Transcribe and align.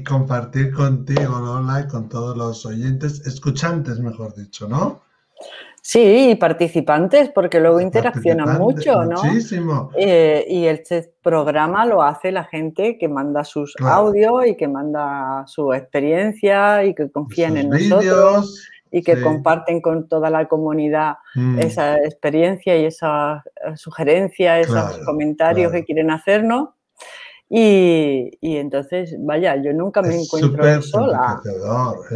y 0.00 0.04
compartir 0.04 0.72
contigo, 0.72 1.38
Lola, 1.38 1.80
y 1.80 1.88
con 1.88 2.08
todos 2.08 2.36
los 2.36 2.64
oyentes, 2.64 3.26
escuchantes, 3.26 3.98
mejor 4.00 4.34
dicho, 4.34 4.68
¿no? 4.68 5.02
Sí, 5.82 6.36
participantes, 6.38 7.30
porque 7.30 7.58
luego 7.58 7.80
interaccionan 7.80 8.58
mucho, 8.58 9.04
¿no? 9.04 9.22
Muchísimo. 9.22 9.90
Eh, 9.96 10.44
y 10.48 10.66
este 10.66 11.14
programa 11.22 11.86
lo 11.86 12.02
hace 12.02 12.32
la 12.32 12.44
gente 12.44 12.98
que 12.98 13.08
manda 13.08 13.44
sus 13.44 13.74
audios 13.80 14.46
y 14.46 14.56
que 14.56 14.68
manda 14.68 15.44
su 15.46 15.72
experiencia 15.72 16.84
y 16.84 16.94
que 16.94 17.10
confían 17.10 17.56
en 17.56 17.70
nosotros 17.70 18.68
y 18.90 19.02
que 19.02 19.22
comparten 19.22 19.80
con 19.80 20.08
toda 20.08 20.30
la 20.30 20.48
comunidad 20.48 21.14
mm. 21.34 21.60
esa 21.60 21.96
experiencia 21.98 22.76
y 22.76 22.84
esa 22.84 23.42
sugerencia, 23.76 24.60
esos 24.60 24.98
comentarios 25.06 25.72
que 25.72 25.84
quieren 25.84 26.10
hacernos. 26.10 26.70
Y, 27.52 28.38
entonces, 28.40 29.16
vaya, 29.18 29.56
yo 29.56 29.72
nunca 29.72 30.02
me 30.02 30.14
encuentro 30.14 30.82
sola. 30.82 31.42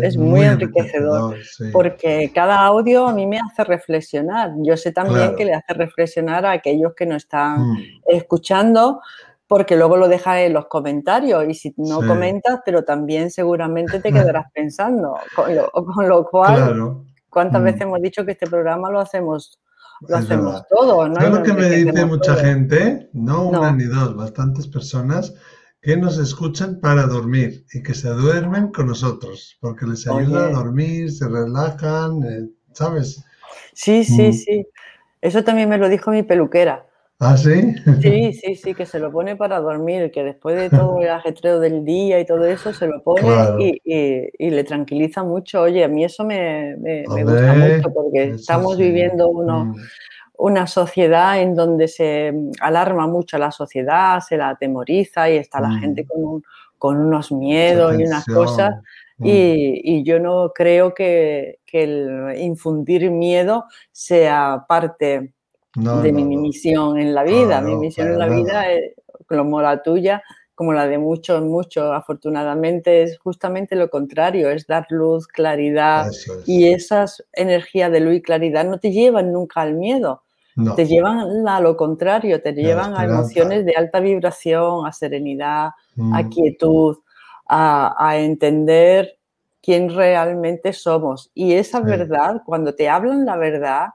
Es, 0.00 0.16
muy, 0.16 0.42
enriquecedor, 0.42 1.36
porque 1.72 2.30
cada 2.32 2.64
audio 2.64 3.08
a 3.08 3.12
mí 3.12 3.26
me 3.26 3.40
hace 3.40 3.64
reflexionar. 3.64 4.52
Yo 4.58 4.76
sé 4.76 4.92
también 4.92 5.34
que 5.34 5.44
le 5.44 5.54
hace 5.54 5.74
reflexionar 5.74 6.46
a 6.46 6.52
aquellos 6.52 6.94
que 6.94 7.04
no 7.06 7.16
están 7.16 7.72
mm. 7.72 7.78
escuchando, 8.06 9.00
porque 9.48 9.74
luego 9.74 9.96
lo 9.96 10.06
dejas 10.06 10.38
en 10.38 10.52
los 10.52 10.66
comentarios 10.66 11.44
y 11.48 11.54
si 11.54 11.74
no 11.78 11.96
comentas, 11.96 12.60
pero 12.64 12.84
también 12.84 13.32
seguramente 13.32 13.98
te 13.98 14.12
quedarás 14.12 14.46
pensando. 14.54 15.16
Con 15.34 16.08
lo, 16.08 16.28
cual, 16.28 17.02
¿cuántas 17.28 17.60
mm. 17.60 17.64
veces 17.64 17.80
hemos 17.80 18.00
dicho 18.00 18.24
que 18.24 18.32
este 18.32 18.46
programa 18.46 18.88
lo 18.88 19.00
hacemos 19.00 19.58
lo 20.00 20.16
hacemos 20.16 20.62
todos, 20.68 21.10
¿no? 21.10 21.28
lo 21.28 21.42
que 21.42 21.52
me 21.52 21.70
dice 21.70 22.04
mucha 22.04 22.36
gente, 22.36 23.08
no 23.12 23.48
una 23.48 23.72
ni 23.72 23.84
dos, 23.84 24.16
bastantes 24.16 24.66
personas 24.66 25.34
que 25.80 25.96
nos 25.96 26.18
escuchan 26.18 26.80
para 26.80 27.06
dormir 27.06 27.66
y 27.74 27.82
que 27.82 27.92
se 27.92 28.08
duermen 28.08 28.72
con 28.72 28.86
nosotros, 28.86 29.58
porque 29.60 29.86
les 29.86 30.06
ayuda 30.06 30.46
a 30.46 30.50
dormir, 30.50 31.12
se 31.12 31.28
relajan, 31.28 32.22
eh, 32.22 32.48
¿sabes? 32.72 33.22
Sí, 33.74 34.02
sí, 34.04 34.28
mm. 34.28 34.32
sí. 34.32 34.66
Eso 35.20 35.44
también 35.44 35.68
me 35.68 35.78
lo 35.78 35.88
dijo 35.88 36.10
mi 36.10 36.22
peluquera. 36.22 36.86
¿Ah, 37.20 37.36
sí? 37.36 37.74
Sí, 38.02 38.32
sí, 38.32 38.54
sí, 38.56 38.74
que 38.74 38.86
se 38.86 38.98
lo 38.98 39.12
pone 39.12 39.36
para 39.36 39.60
dormir, 39.60 40.10
que 40.10 40.24
después 40.24 40.56
de 40.56 40.68
todo 40.68 41.00
el 41.00 41.08
ajetreo 41.08 41.60
del 41.60 41.84
día 41.84 42.18
y 42.18 42.26
todo 42.26 42.44
eso, 42.44 42.72
se 42.72 42.88
lo 42.88 43.02
pone 43.02 43.80
y, 43.84 44.50
le 44.50 44.64
tranquiliza 44.64 45.22
mucho. 45.22 45.62
Oye, 45.62 45.84
a 45.84 45.88
mí 45.88 46.04
eso 46.04 46.24
me, 46.24 46.74
gusta 46.76 47.54
mucho 47.54 47.92
porque 47.94 48.30
estamos 48.30 48.76
viviendo 48.76 49.32
mm. 49.32 49.74
una 50.38 50.66
sociedad 50.66 51.40
en 51.40 51.54
donde 51.54 51.86
se 51.86 52.32
alarma 52.60 53.06
mucho 53.06 53.36
a 53.36 53.40
la 53.40 53.52
sociedad, 53.52 54.20
se 54.20 54.36
la 54.36 54.50
atemoriza 54.50 55.30
y 55.30 55.36
está 55.36 55.60
la 55.60 55.68
mm. 55.68 55.80
gente 55.80 56.06
con, 56.06 56.42
con 56.78 56.98
unos 56.98 57.30
miedos 57.30 57.98
y 57.98 58.04
unas 58.04 58.24
cosas. 58.26 58.74
Mm. 59.18 59.26
Y, 59.26 60.02
yo 60.02 60.18
no 60.18 60.50
creo 60.52 60.92
que, 60.92 61.60
que 61.64 61.84
el 61.84 62.38
infundir 62.40 63.08
miedo 63.12 63.66
sea 63.92 64.64
parte 64.68 65.32
de 65.74 66.12
mi 66.12 66.36
misión 66.36 66.98
en 66.98 67.14
la 67.14 67.24
vida. 67.24 67.60
mi 67.60 67.76
misión 67.76 68.08
en 68.08 68.18
la 68.18 68.28
vida, 68.28 68.70
es, 68.70 68.94
como 69.26 69.60
la 69.60 69.82
tuya, 69.82 70.22
como 70.54 70.72
la 70.72 70.86
de 70.86 70.98
muchos, 70.98 71.42
muchos, 71.42 71.92
afortunadamente, 71.92 73.02
es 73.02 73.18
justamente 73.18 73.74
lo 73.74 73.90
contrario, 73.90 74.50
es 74.50 74.66
dar 74.66 74.86
luz, 74.90 75.26
claridad. 75.26 76.10
Y 76.46 76.68
esas 76.68 77.24
energías 77.32 77.90
de 77.90 78.00
luz 78.00 78.14
y 78.14 78.22
claridad 78.22 78.64
no 78.64 78.78
te 78.78 78.92
llevan 78.92 79.32
nunca 79.32 79.62
al 79.62 79.74
miedo. 79.74 80.22
Te 80.76 80.86
llevan 80.86 81.48
a 81.48 81.58
lo 81.58 81.76
contrario, 81.76 82.40
te 82.40 82.52
llevan 82.52 82.96
a 82.96 83.04
emociones 83.04 83.64
de 83.64 83.72
alta 83.72 83.98
vibración, 83.98 84.86
a 84.86 84.92
serenidad, 84.92 85.70
a 86.12 86.22
mm. 86.22 86.30
quietud, 86.30 86.98
a, 87.48 88.16
entender 88.18 89.18
quién 89.60 89.92
realmente 89.92 90.72
somos. 90.72 91.32
Y 91.34 91.54
esa 91.54 91.80
verdad, 91.80 92.42
cuando 92.46 92.72
te 92.72 92.88
hablan 92.88 93.24
la 93.24 93.36
verdad, 93.36 93.88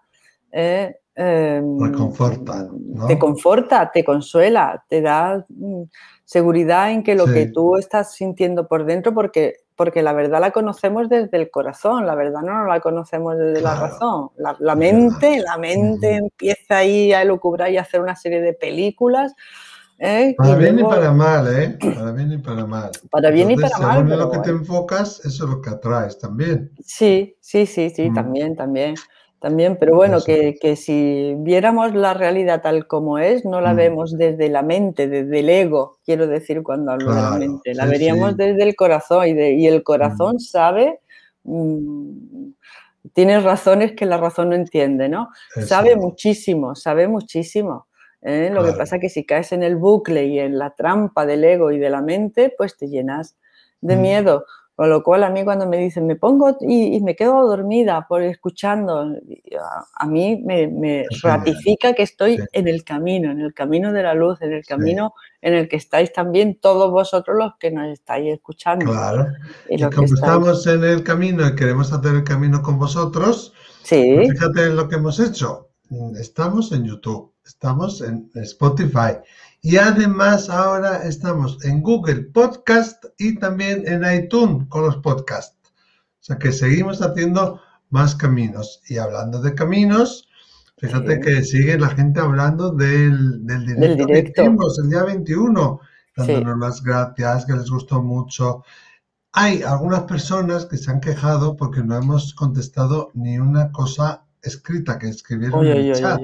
eh, 0.51 0.99
Em, 1.16 1.92
conforta, 1.92 2.70
Te 3.08 3.20
conforta, 3.20 3.92
te 3.92 4.06
consuela, 4.06 4.86
te 4.88 5.02
da 5.02 5.46
mm, 5.50 5.84
seguridad 6.24 6.92
en 6.92 7.03
que 7.03 7.14
lo 7.14 7.25
que 7.25 7.47
tú 7.47 7.75
estás 7.75 8.14
sintiendo 8.14 8.68
por 8.68 8.86
dentro, 8.86 9.14
porque, 9.14 9.58
porque 9.75 10.02
la 10.02 10.14
verdad 10.14 10.40
la 10.40 10.52
conocemos 10.52 11.09
desde 11.09 11.36
el 11.36 11.52
corazón, 11.52 12.06
la 12.06 12.16
verdad 12.16 12.42
no 12.42 12.66
la 12.66 12.80
conocemos 12.80 13.38
desde 13.38 13.62
la 13.62 13.75
razón. 13.75 14.30
La, 14.38 14.75
mente, 14.75 15.42
la 15.42 15.58
mente 15.58 16.16
empieza 16.16 16.78
ahí 16.78 17.12
a 17.12 17.24
elucubrar 17.24 17.69
y 17.69 17.78
a 17.78 17.81
hacer 17.81 18.00
una 18.00 18.16
serie 18.16 18.42
de 18.42 18.53
películas. 18.53 19.34
¿eh? 19.98 20.36
Para 20.38 20.56
bien 20.56 20.80
y 20.80 20.84
para 20.84 21.12
mal, 21.12 21.48
¿eh? 21.53 21.78
Para 21.96 22.12
bien 22.14 22.31
y 22.31 22.38
para 22.38 22.66
mal. 22.66 22.92
Para 23.12 23.30
bien 23.30 23.52
y 23.52 23.56
para 23.58 23.78
mal. 23.80 23.98
Según 23.98 24.19
lo 24.19 24.31
que 24.31 24.40
te 24.40 24.52
enfocas, 24.52 25.19
eso 25.25 25.44
es 25.44 25.50
lo 25.50 25.62
que 25.62 25.72
atraes 25.72 26.18
también. 26.18 26.72
Sí, 26.81 27.36
sí, 27.42 27.66
sí, 27.66 27.90
sí, 27.90 28.14
también, 28.14 28.56
también 28.56 28.96
también, 29.39 29.77
pero 29.79 29.95
bueno, 29.95 30.19
que, 30.22 30.57
que, 30.59 30.75
si 30.75 31.33
viéramos 31.38 31.95
la 31.95 32.13
realidad 32.13 32.61
tal 32.61 32.88
como 32.88 33.19
es, 33.19 33.45
no 33.45 33.61
la 33.61 33.73
mm. 33.73 33.77
vemos 33.77 34.17
desde 34.17 34.50
la 34.50 34.63
mente, 34.63 35.07
desde 35.07 35.39
el 35.39 35.50
ego, 35.50 35.97
quiero 36.05 36.27
decir 36.27 36.61
cuando 36.61 36.91
hablo 36.91 37.13
de 37.13 37.22
la 37.22 37.31
mente, 37.31 37.73
la 37.73 37.85
veríamos 37.85 38.35
desde 38.35 38.63
el 38.63 38.75
corazón 38.75 39.27
y, 39.27 39.31
y 39.31 39.67
el 39.67 39.83
corazón 39.83 40.35
mm. 40.35 40.39
sabe, 40.39 41.00
mm, 41.44 42.50
tiene 43.13 43.39
razones 43.39 43.94
que 43.94 44.05
la 44.05 44.17
razón 44.17 44.50
no 44.50 44.55
entiende, 44.55 45.09
¿no? 45.09 45.29
Sabe 45.66 45.95
muchísimo, 45.95 46.75
sabe 46.75 47.07
muchísimo. 47.07 47.88
¿eh? 48.21 48.50
Lo 48.53 48.63
que 48.63 48.73
pasa 48.73 48.97
es 48.97 49.01
que 49.01 49.09
si 49.09 49.25
caes 49.25 49.51
en 49.51 49.63
el 49.63 49.77
bucle 49.77 50.25
y 50.25 50.39
en 50.39 50.57
la 50.57 50.71
trampa 50.71 51.25
del 51.25 51.44
ego 51.44 51.71
y 51.71 51.79
de 51.79 51.89
la 51.89 52.01
mente, 52.01 52.53
pues 52.57 52.77
te 52.77 52.88
llenas 52.88 53.38
de 53.81 53.95
miedo. 53.95 54.45
Con 54.79 54.90
lo 54.90 55.03
cual 55.03 55.25
a 55.25 55.29
mí 55.29 55.44
cuando 55.44 55.67
me 55.67 55.75
dicen, 55.75 56.07
me 56.07 56.16
pongo 56.16 56.56
y, 56.62 57.01
me 57.01 57.13
quedo 57.13 57.45
dormida 57.45 58.06
por 58.07 58.22
escuchando, 58.23 59.13
a, 59.97 60.06
mí 60.06 60.41
me, 60.41 61.06
ratifica 61.22 61.91
que 61.91 62.03
estoy 62.03 62.40
en 62.53 62.69
el 62.69 62.85
camino, 62.85 63.29
en 63.29 63.41
el 63.41 63.53
camino 63.53 63.91
de 63.91 64.03
la 64.03 64.13
luz, 64.13 64.41
en 64.41 64.53
el 64.53 64.63
camino 64.66 65.13
en 65.41 65.56
el 65.56 65.68
que 65.68 65.75
estáis 65.75 66.13
también 66.13 66.62
todos 66.62 66.91
vosotros 66.91 67.35
los 67.38 67.57
que 67.59 67.72
nos 67.72 67.88
estáis 67.89 68.35
escuchando. 68.35 68.85
Claro. 68.85 69.28
Y, 69.68 69.84
como 69.84 70.06
estamos 70.06 70.66
en 70.66 70.81
el 70.85 71.03
camino 71.03 71.45
y 71.45 71.57
queremos 71.57 71.91
hacer 71.91 72.16
el 72.16 72.23
camino 72.23 72.62
con 72.62 72.79
vosotros. 72.79 73.51
Pues 73.81 74.31
fíjate 74.31 74.68
en 74.68 74.78
lo 74.78 74.88
que 74.88 74.95
hemos 74.95 75.19
hecho. 75.19 75.72
Estamos 76.18 76.72
en 76.72 76.85
YouTube, 76.85 77.34
estamos 77.44 78.00
en 78.00 78.31
Spotify 78.34 79.18
y 79.62 79.78
además 79.78 80.50
ahora 80.50 81.03
estamos 81.03 81.64
en 81.66 81.81
Google 81.81 82.24
Podcast 82.34 83.03
y 83.18 83.38
también 83.40 83.84
en 83.86 84.03
iTunes 84.12 84.66
con 84.70 84.86
los 84.86 84.97
podcasts. 84.97 85.58
O 85.66 86.22
sea 86.24 86.38
que 86.38 86.52
seguimos 86.52 87.02
haciendo 87.02 87.59
más 87.90 88.16
caminos. 88.16 88.81
Y 88.88 88.98
hablando 88.98 89.42
de 89.42 89.53
caminos, 89.56 90.30
fíjate 90.78 91.19
que 91.19 91.44
sigue 91.44 91.78
la 91.78 91.90
gente 91.90 92.22
hablando 92.22 92.72
del, 92.72 93.46
del 93.46 93.66
directo, 93.66 94.08
que 94.08 94.42
hicimos 94.42 94.80
el 94.80 94.90
día 94.90 95.03
21, 95.03 95.80
dándonos 96.16 96.59
las 96.59 96.84
gracias, 96.84 97.46
que 97.46 97.53
les 97.53 97.69
gustó 97.69 98.02
mucho. 98.02 98.64
Hay 99.34 99.62
algunas 99.62 100.03
personas 100.03 100.66
que 100.68 100.78
se 100.78 100.90
han 100.90 101.02
quejado 101.02 101.58
porque 101.58 101.84
no 101.84 101.98
hemos 101.98 102.34
contestado 102.34 103.12
ni 103.14 103.38
una 103.38 103.72
cosa 103.74 104.25
escrita 104.42 104.98
que 104.98 105.10
escribieron 105.10 105.66
en 105.68 105.78
el 105.78 105.94
chat. 105.95 106.19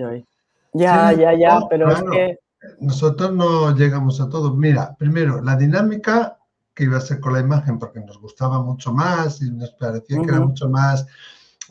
ya, 0.74 1.12
ya, 1.12 1.38
ya, 1.38 1.60
pero 1.70 1.92
es 1.92 2.02
que 2.02 2.45
nosotros 2.80 3.34
no 3.34 3.76
llegamos 3.76 4.22
a 4.22 4.30
todo. 4.30 4.56
Mira, 4.56 4.96
primero, 4.98 5.42
la 5.42 5.56
dinámica 5.56 6.38
que 6.74 6.84
iba 6.84 6.98
a 6.98 7.02
ser 7.02 7.20
con 7.20 7.34
la 7.34 7.40
imagen, 7.40 7.80
porque 7.80 8.02
nos 8.02 8.20
gustaba 8.20 8.62
mucho 8.62 8.92
más 8.92 9.42
y 9.42 9.50
nos 9.50 9.72
parecía 9.72 10.22
que 10.22 10.28
era 10.28 10.42
mucho 10.42 10.70
más 10.70 11.06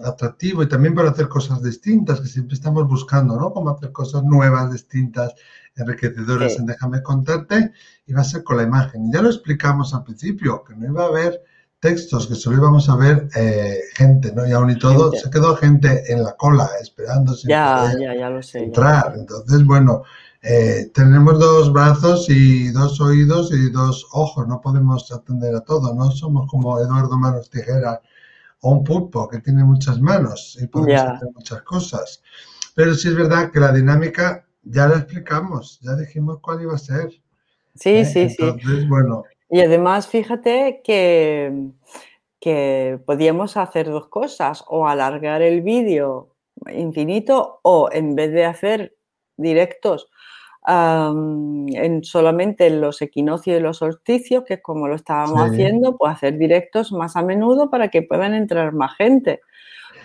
atractivo 0.03 0.63
y 0.63 0.69
también 0.69 0.95
para 0.95 1.11
hacer 1.11 1.29
cosas 1.29 1.63
distintas, 1.63 2.21
que 2.21 2.27
siempre 2.27 2.55
estamos 2.55 2.89
buscando, 2.89 3.37
¿no? 3.37 3.53
Cómo 3.53 3.71
hacer 3.71 3.93
cosas 3.93 4.25
nuevas, 4.25 4.73
distintas, 4.73 5.35
enriquecedoras 5.77 6.59
en 6.59 6.67
Déjame 6.67 7.03
contarte, 7.03 7.73
iba 8.07 8.23
a 8.23 8.25
ser 8.25 8.43
con 8.43 8.57
la 8.57 8.63
imagen. 8.63 9.07
Y 9.07 9.13
ya 9.13 9.23
lo 9.23 9.29
explicamos 9.29 9.95
al 9.95 10.05
principio, 10.05 10.65
que 10.65 10.75
no 10.75 10.87
iba 10.87 11.05
a 11.05 11.09
haber 11.09 11.43
textos, 11.81 12.27
que 12.27 12.35
solo 12.35 12.57
íbamos 12.57 12.89
a 12.89 12.97
ver 12.97 13.29
eh, 13.37 13.79
gente, 13.95 14.33
¿no? 14.33 14.47
Y 14.47 14.53
aún 14.53 14.71
y 14.71 14.79
todo, 14.79 15.13
se 15.13 15.29
quedó 15.29 15.55
gente 15.55 16.11
en 16.11 16.25
la 16.25 16.35
cola 16.35 16.69
esperando 16.81 17.37
ya, 17.45 17.93
ya, 18.01 18.15
ya 18.17 18.31
lo 18.31 18.43
sé, 18.43 18.65
entrar. 18.65 19.15
Entonces, 19.17 19.65
bueno, 19.65 20.03
eh, 20.47 20.91
tenemos 20.93 21.39
dos 21.39 21.73
brazos 21.73 22.29
y 22.29 22.69
dos 22.71 23.01
oídos 23.01 23.51
y 23.51 23.71
dos 23.71 24.07
ojos, 24.13 24.47
no 24.47 24.61
podemos 24.61 25.11
atender 25.11 25.55
a 25.55 25.63
todo, 25.63 25.95
no 25.95 26.11
somos 26.11 26.47
como 26.51 26.79
Eduardo 26.79 27.17
Manos 27.17 27.49
Tijeras 27.49 28.01
o 28.61 28.73
un 28.73 28.85
pulpo 28.85 29.27
que 29.27 29.41
tiene 29.41 29.65
muchas 29.65 29.99
manos 30.03 30.59
y 30.61 30.67
podemos 30.67 31.01
hacer 31.01 31.29
muchas 31.35 31.63
cosas. 31.63 32.23
Pero 32.75 32.95
sí 32.95 33.09
es 33.09 33.17
verdad 33.17 33.51
que 33.51 33.59
la 33.59 33.73
dinámica 33.73 34.45
ya 34.63 34.87
la 34.87 34.97
explicamos, 34.97 35.81
ya 35.81 35.97
dijimos 35.97 36.41
cuál 36.43 36.61
iba 36.61 36.75
a 36.75 36.79
ser. 36.79 37.09
Sí, 37.75 37.91
¿eh? 37.91 38.05
sí, 38.05 38.29
sí. 38.29 38.87
Bueno. 38.87 39.25
Y 39.49 39.61
además, 39.61 40.09
fíjate 40.09 40.83
que, 40.85 41.71
que 42.39 43.01
podíamos 43.07 43.57
hacer 43.57 43.87
dos 43.87 44.09
cosas, 44.09 44.63
o 44.69 44.87
alargar 44.87 45.41
el 45.41 45.63
vídeo 45.63 46.37
infinito 46.71 47.61
o 47.63 47.89
en 47.91 48.15
vez 48.15 48.31
de 48.33 48.45
hacer 48.45 48.97
directos 49.39 50.11
en 50.67 52.01
solamente 52.05 52.67
en 52.67 52.81
los 52.81 53.03
equinoccios 53.03 53.59
y 53.59 53.63
los 53.63 53.79
solsticios, 53.79 54.45
que 54.45 54.55
es 54.55 54.63
como 54.63 54.89
lo 54.89 54.95
estábamos 54.95 55.41
haciendo, 55.41 55.97
pues 55.97 56.13
hacer 56.13 56.39
directos 56.39 56.93
más 56.93 57.17
a 57.17 57.23
menudo 57.23 57.71
para 57.71 57.89
que 57.89 58.03
puedan 58.03 58.35
entrar 58.35 58.73
más 58.73 58.97
gente. 58.97 59.41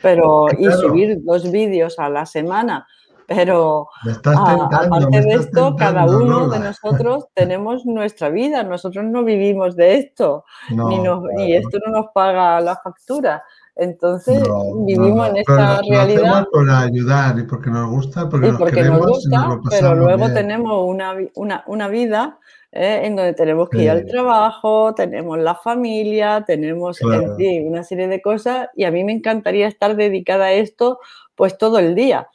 Pero, 0.01 0.47
y 0.57 0.65
subir 0.71 1.19
dos 1.23 1.51
vídeos 1.51 1.99
a 1.99 2.09
la 2.09 2.25
semana. 2.25 2.87
Pero 3.29 3.87
aparte 4.25 5.21
de 5.21 5.33
esto, 5.35 5.75
cada 5.75 6.05
uno 6.05 6.49
de 6.49 6.59
nosotros 6.59 7.27
tenemos 7.35 7.85
nuestra 7.85 8.29
vida. 8.29 8.63
Nosotros 8.63 9.05
no 9.05 9.23
vivimos 9.23 9.75
de 9.75 9.99
esto, 9.99 10.45
ni, 10.71 11.53
esto 11.53 11.77
no 11.85 11.91
nos 11.91 12.07
paga 12.11 12.59
la 12.59 12.75
factura. 12.77 13.43
Entonces 13.79 14.43
vivimos 14.85 15.29
en 15.29 15.37
esta 15.37 15.81
realidad. 15.81 16.45
por 16.51 16.69
ayudar 16.69 17.39
y 17.39 17.43
porque 17.43 17.69
nos 17.69 17.89
gusta, 17.89 18.27
porque, 18.27 18.51
nos, 18.51 19.05
gusta, 19.05 19.59
pero 19.69 19.95
luego 19.95 20.31
tenemos 20.33 20.85
una, 20.85 21.15
una, 21.35 21.63
una 21.65 21.87
vida 21.87 22.39
¿eh? 22.71 23.01
en 23.03 23.15
donde 23.15 23.33
tenemos 23.33 23.69
que 23.69 23.83
ir 23.83 23.89
al 23.89 24.05
trabajo, 24.05 24.93
tenemos 24.93 25.39
la 25.39 25.55
familia, 25.55 26.43
tenemos 26.45 26.99
una 27.01 27.83
serie 27.83 28.07
de 28.07 28.21
cosas 28.21 28.67
y 28.75 28.83
a 28.83 28.91
mí 28.91 29.03
me 29.03 29.13
encantaría 29.13 29.67
estar 29.67 29.95
dedicada 29.95 30.45
a 30.45 30.53
esto 30.53 30.99
pues 31.35 31.57
todo 31.57 31.79
el 31.79 31.95
día. 31.95 32.27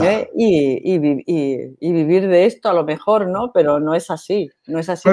¿eh? 0.00 0.30
Y, 0.36 0.80
y, 0.84 1.92
vivir 1.92 2.28
de 2.28 2.46
esto 2.46 2.68
a 2.68 2.72
lo 2.72 2.84
mejor, 2.84 3.28
¿no? 3.28 3.52
Pero 3.52 3.80
no 3.80 3.94
es 3.94 4.10
así, 4.10 4.50
no 4.66 4.78
es 4.78 4.88
así. 4.88 5.08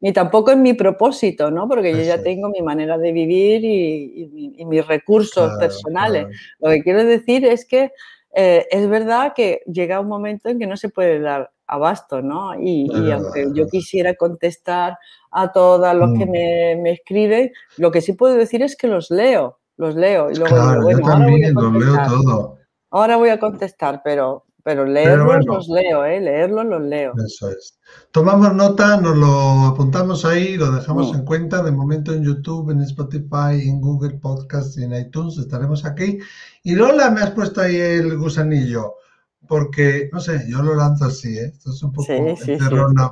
Ni 0.00 0.12
tampoco 0.12 0.52
es 0.52 0.56
mi 0.56 0.74
propósito, 0.74 1.50
¿no? 1.50 1.68
Porque 1.68 1.92
yo 1.92 2.02
ya 2.02 2.22
tengo 2.22 2.48
mi 2.48 2.62
manera 2.62 2.98
de 2.98 3.12
vivir 3.12 3.64
y, 3.64 4.64
mis 4.64 4.86
recursos 4.86 5.58
personales. 5.58 6.26
Lo 6.60 6.70
que 6.70 6.82
quiero 6.82 7.04
decir 7.04 7.44
es 7.44 7.64
que 7.64 7.90
eh, 8.34 8.66
es 8.70 8.88
verdad 8.88 9.32
que 9.34 9.62
llega 9.66 10.00
un 10.00 10.08
momento 10.08 10.48
en 10.48 10.58
que 10.58 10.66
no 10.66 10.76
se 10.76 10.88
puede 10.88 11.18
dar 11.20 11.50
abasto, 11.66 12.22
¿no? 12.22 12.54
Y, 12.60 12.88
aunque 13.10 13.48
yo 13.52 13.66
quisiera 13.68 14.14
contestar 14.14 14.98
a 15.30 15.52
todos 15.52 15.94
los 15.94 16.18
que 16.18 16.26
mm. 16.26 16.30
me, 16.82 16.90
escriben, 16.90 17.52
lo 17.76 17.90
que 17.90 18.00
sí 18.00 18.12
puedo 18.14 18.34
decir 18.34 18.62
es 18.62 18.76
que 18.76 18.86
los 18.86 19.10
leo, 19.10 19.58
los 19.76 19.94
leo. 19.94 20.30
Y 20.30 20.36
luego 20.36 20.90
yo 20.90 20.98
también 21.00 21.54
los 21.54 21.72
leo 21.72 21.96
todo. 22.08 22.58
Ahora 22.90 23.16
voy 23.16 23.28
a 23.28 23.38
contestar, 23.38 24.00
pero 24.02 24.44
pero 24.68 24.84
leerlos 24.84 25.46
los 25.46 25.68
leo, 25.70 26.04
¿eh? 26.04 26.20
Leerlos 26.20 26.66
los 26.66 26.82
leo. 26.82 27.14
Eso 27.24 27.48
es. 27.48 27.78
Tomamos 28.10 28.52
nota, 28.52 29.00
nos 29.00 29.16
lo 29.16 29.68
apuntamos 29.68 30.26
ahí, 30.26 30.58
lo 30.58 30.70
dejamos 30.70 31.14
en 31.14 31.24
cuenta. 31.24 31.62
De 31.62 31.72
momento 31.72 32.12
en 32.12 32.22
YouTube, 32.22 32.72
en 32.72 32.82
Spotify, 32.82 33.66
en 33.66 33.80
Google 33.80 34.18
Podcast 34.18 34.76
y 34.76 34.84
en 34.84 34.92
iTunes 34.92 35.38
estaremos 35.38 35.86
aquí. 35.86 36.18
Y 36.64 36.74
Lola, 36.74 37.10
me 37.10 37.22
has 37.22 37.30
puesto 37.30 37.62
ahí 37.62 37.76
el 37.76 38.18
gusanillo, 38.18 38.96
porque, 39.46 40.10
no 40.12 40.20
sé, 40.20 40.44
yo 40.46 40.62
lo 40.62 40.74
lanzo 40.74 41.06
así, 41.06 41.38
¿eh? 41.38 41.46
Esto 41.46 41.70
es 41.70 41.82
un 41.82 41.90
poco 41.94 42.12
sí, 42.36 42.58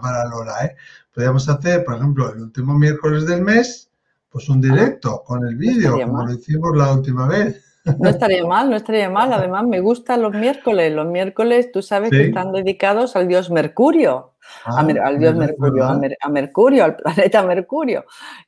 para 0.02 0.28
Lola, 0.28 0.62
¿eh? 0.62 0.76
Podríamos 1.10 1.48
hacer, 1.48 1.86
por 1.86 1.96
ejemplo, 1.96 2.34
el 2.34 2.42
último 2.42 2.78
miércoles 2.78 3.24
del 3.24 3.40
mes, 3.40 3.90
pues 4.28 4.50
un 4.50 4.60
directo 4.60 5.22
con 5.24 5.42
el 5.48 5.56
vídeo, 5.56 5.92
como 5.92 6.26
lo 6.26 6.34
hicimos 6.34 6.76
la 6.76 6.92
última 6.92 7.26
vez. 7.26 7.64
No 7.98 8.08
estaría 8.08 8.44
mal, 8.44 8.68
no 8.68 8.76
estaría 8.76 9.08
mal. 9.08 9.32
Además, 9.32 9.64
me 9.64 9.80
gustan 9.80 10.22
los 10.22 10.32
miércoles. 10.32 10.92
Los 10.92 11.06
miércoles, 11.06 11.70
tú 11.72 11.82
sabes 11.82 12.10
que 12.10 12.26
están 12.26 12.52
dedicados 12.52 13.16
al 13.16 13.28
dios 13.28 13.50
Mercurio. 13.50 14.32
Ah, 14.64 14.80
al 14.80 15.18
dios 15.18 15.34
Mercurio, 15.34 15.84
a, 15.84 16.28
Mercurio, 16.28 16.84
al 16.84 16.96
planeta 16.96 17.42
Mercurio, 17.42 18.04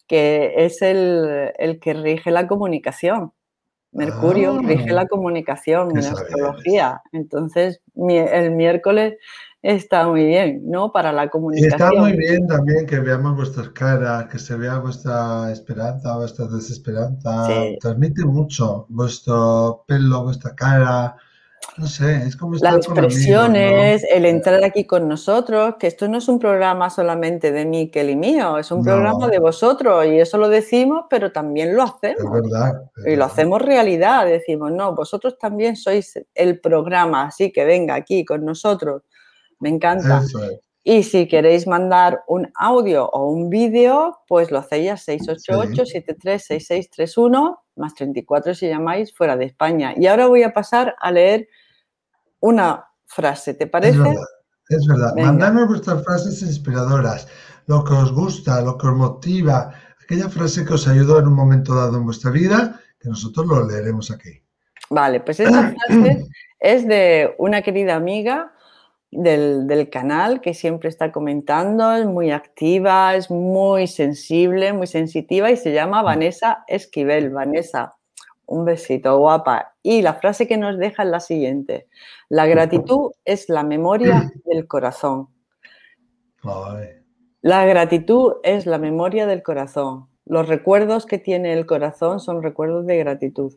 que 0.06 0.54
es 0.56 0.82
el, 0.82 1.78
que 1.80 1.94
rige 1.94 2.30
la 2.30 2.46
comunicación. 2.46 3.32
Mercurio 3.92 4.58
ah. 4.58 4.62
rige 4.64 4.92
la 4.92 5.06
comunicación 5.06 5.90
en 5.92 5.98
astrología. 5.98 7.02
Entonces, 7.12 7.80
el 7.96 8.50
miércoles 8.52 9.16
está 9.62 10.06
muy 10.06 10.24
bien, 10.24 10.62
¿no? 10.64 10.92
Para 10.92 11.12
la 11.12 11.28
comunicación. 11.28 11.80
Y 11.80 11.84
está 11.84 12.00
muy 12.00 12.12
bien 12.16 12.46
también 12.46 12.86
que 12.86 13.00
veamos 13.00 13.36
vuestras 13.36 13.70
caras, 13.70 14.26
que 14.26 14.38
se 14.38 14.56
vea 14.56 14.78
vuestra 14.78 15.50
esperanza, 15.50 16.16
vuestra 16.16 16.46
desesperanza. 16.46 17.48
Transmite 17.80 18.24
mucho 18.24 18.86
vuestro 18.88 19.84
pelo, 19.86 20.22
vuestra 20.24 20.54
cara. 20.54 21.16
No 21.76 21.86
sé, 21.86 22.16
es 22.26 22.36
como 22.36 22.54
estar 22.54 22.74
Las 22.74 22.86
expresiones, 22.86 24.04
el 24.10 24.24
entrar 24.24 24.64
aquí 24.64 24.84
con 24.84 25.06
nosotros, 25.06 25.74
que 25.78 25.88
esto 25.88 26.08
no 26.08 26.18
es 26.18 26.28
un 26.28 26.38
programa 26.38 26.88
solamente 26.88 27.52
de 27.52 27.66
Miquel 27.66 28.10
y 28.10 28.16
mío, 28.16 28.58
es 28.58 28.70
un 28.70 28.82
programa 28.82 29.28
de 29.28 29.38
vosotros 29.38 30.06
y 30.06 30.18
eso 30.18 30.38
lo 30.38 30.48
decimos, 30.48 31.04
pero 31.10 31.30
también 31.30 31.76
lo 31.76 31.82
hacemos. 31.82 32.24
Es 32.24 32.30
verdad. 32.30 32.90
y 33.06 33.16
lo 33.16 33.24
hacemos 33.24 33.60
realidad, 33.60 34.26
decimos, 34.26 34.72
no, 34.72 34.94
vosotros 34.94 35.36
también 35.38 35.76
sois 35.76 36.18
el 36.34 36.58
programa, 36.60 37.26
así 37.26 37.52
que 37.52 37.64
venga 37.64 37.94
aquí 37.94 38.24
con 38.24 38.44
nosotros 38.44 39.02
me 39.60 39.68
encanta. 39.68 40.22
Y 40.84 41.02
si 41.02 41.28
queréis 41.28 41.66
mandar 41.66 42.22
un 42.28 42.50
audio 42.54 43.10
o 43.10 43.30
un 43.30 43.50
vídeo, 43.50 44.20
pues 44.26 44.50
lo 44.50 44.58
hacéis 44.58 44.90
a 44.90 44.96
688-736631 44.96 47.58
más 47.78 47.94
34 47.94 48.54
si 48.54 48.68
llamáis 48.68 49.14
fuera 49.14 49.36
de 49.36 49.46
España. 49.46 49.94
Y 49.96 50.06
ahora 50.06 50.26
voy 50.26 50.42
a 50.42 50.52
pasar 50.52 50.94
a 50.98 51.10
leer 51.10 51.48
una 52.40 52.84
frase, 53.06 53.54
¿te 53.54 53.66
parece? 53.66 54.14
Es 54.68 54.86
verdad, 54.86 55.18
es 55.18 55.68
vuestras 55.68 56.04
frases 56.04 56.42
inspiradoras, 56.42 57.26
lo 57.66 57.82
que 57.84 57.94
os 57.94 58.12
gusta, 58.12 58.60
lo 58.60 58.76
que 58.76 58.86
os 58.86 58.94
motiva, 58.94 59.72
aquella 60.02 60.28
frase 60.28 60.64
que 60.64 60.74
os 60.74 60.86
ayudó 60.86 61.18
en 61.18 61.28
un 61.28 61.34
momento 61.34 61.74
dado 61.74 61.96
en 61.96 62.04
vuestra 62.04 62.30
vida, 62.30 62.80
que 63.00 63.08
nosotros 63.08 63.46
lo 63.46 63.66
leeremos 63.66 64.10
aquí. 64.10 64.42
Vale, 64.90 65.20
pues 65.20 65.40
esa 65.40 65.72
frase 65.72 66.26
es 66.60 66.86
de 66.86 67.34
una 67.38 67.62
querida 67.62 67.94
amiga 67.94 68.52
del, 69.10 69.88
canal 69.90 70.40
que 70.40 70.54
siempre 70.54 70.88
está 70.88 71.12
comentando, 71.12 71.92
es 71.92 72.06
muy 72.06 72.30
activa, 72.30 73.14
es 73.14 73.30
muy 73.30 73.86
sensible, 73.86 74.72
muy 74.72 74.86
sensitiva 74.86 75.50
y 75.50 75.56
se 75.56 75.72
llama 75.72 76.02
mm. 76.02 76.04
Vanessa 76.04 76.64
Esquivel. 76.66 77.30
Vanessa, 77.30 77.96
un 78.46 78.64
besito, 78.64 79.18
guapa. 79.18 79.74
Y 79.82 80.02
la 80.02 80.14
frase 80.14 80.46
que 80.46 80.56
nos 80.56 80.78
deja 80.78 81.02
es 81.02 81.08
la 81.08 81.20
siguiente. 81.20 81.88
La 82.28 82.46
gratitud 82.46 83.12
es 83.24 83.48
la 83.48 83.62
memoria 83.62 84.30
del 84.44 84.66
corazón. 84.66 85.28
La 87.40 87.64
gratitud 87.66 88.34
es 88.42 88.66
la 88.66 88.78
memoria 88.78 89.26
del 89.26 89.42
corazón. 89.42 90.08
Los 90.24 90.48
recuerdos 90.48 91.06
que 91.06 91.18
tiene 91.18 91.54
el 91.54 91.66
corazón 91.66 92.20
son 92.20 92.42
recuerdos 92.42 92.86
de 92.86 92.98
gratitud 92.98 93.54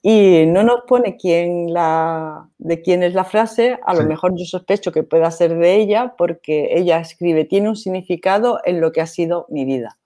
y 0.00 0.46
no 0.46 0.62
nos 0.62 0.82
pone 0.86 1.16
quién 1.16 1.72
la, 1.72 2.48
de 2.58 2.82
quién 2.82 3.02
es 3.02 3.14
la 3.14 3.24
frase, 3.24 3.78
a 3.84 3.94
lo 3.94 4.04
mejor 4.04 4.32
yo 4.36 4.44
sospecho 4.44 4.92
que 4.92 5.02
pueda 5.02 5.30
ser 5.30 5.56
de 5.56 5.74
ella 5.74 6.14
porque 6.16 6.68
ella 6.70 7.00
escribe, 7.00 7.44
tiene 7.44 7.68
un 7.68 7.76
significado 7.76 8.60
en 8.64 8.80
lo 8.80 8.92
que 8.92 9.00
ha 9.00 9.06
sido 9.06 9.46
mi 9.48 9.64
vida. 9.64 9.98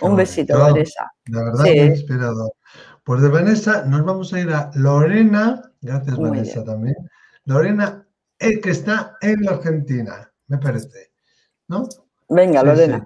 un 0.00 0.16
besito, 0.16 0.58
Vanessa. 0.58 1.12
La 1.26 1.44
verdad 1.44 1.64
que 1.64 1.84
inspirador. 1.86 2.52
Pues 3.04 3.20
de 3.20 3.28
Vanessa 3.28 3.84
nos 3.84 4.04
vamos 4.04 4.32
a 4.32 4.40
ir 4.40 4.50
a 4.50 4.70
Lorena, 4.74 5.60
gracias 5.80 6.16
Vanessa 6.16 6.64
también. 6.64 6.94
Lorena, 7.44 8.06
el 8.38 8.60
que 8.60 8.70
está 8.70 9.16
en 9.20 9.42
la 9.42 9.52
Argentina, 9.52 10.32
me 10.46 10.58
parece, 10.58 11.10
¿no? 11.66 11.88
Venga, 12.28 12.62
Lorena. 12.62 13.04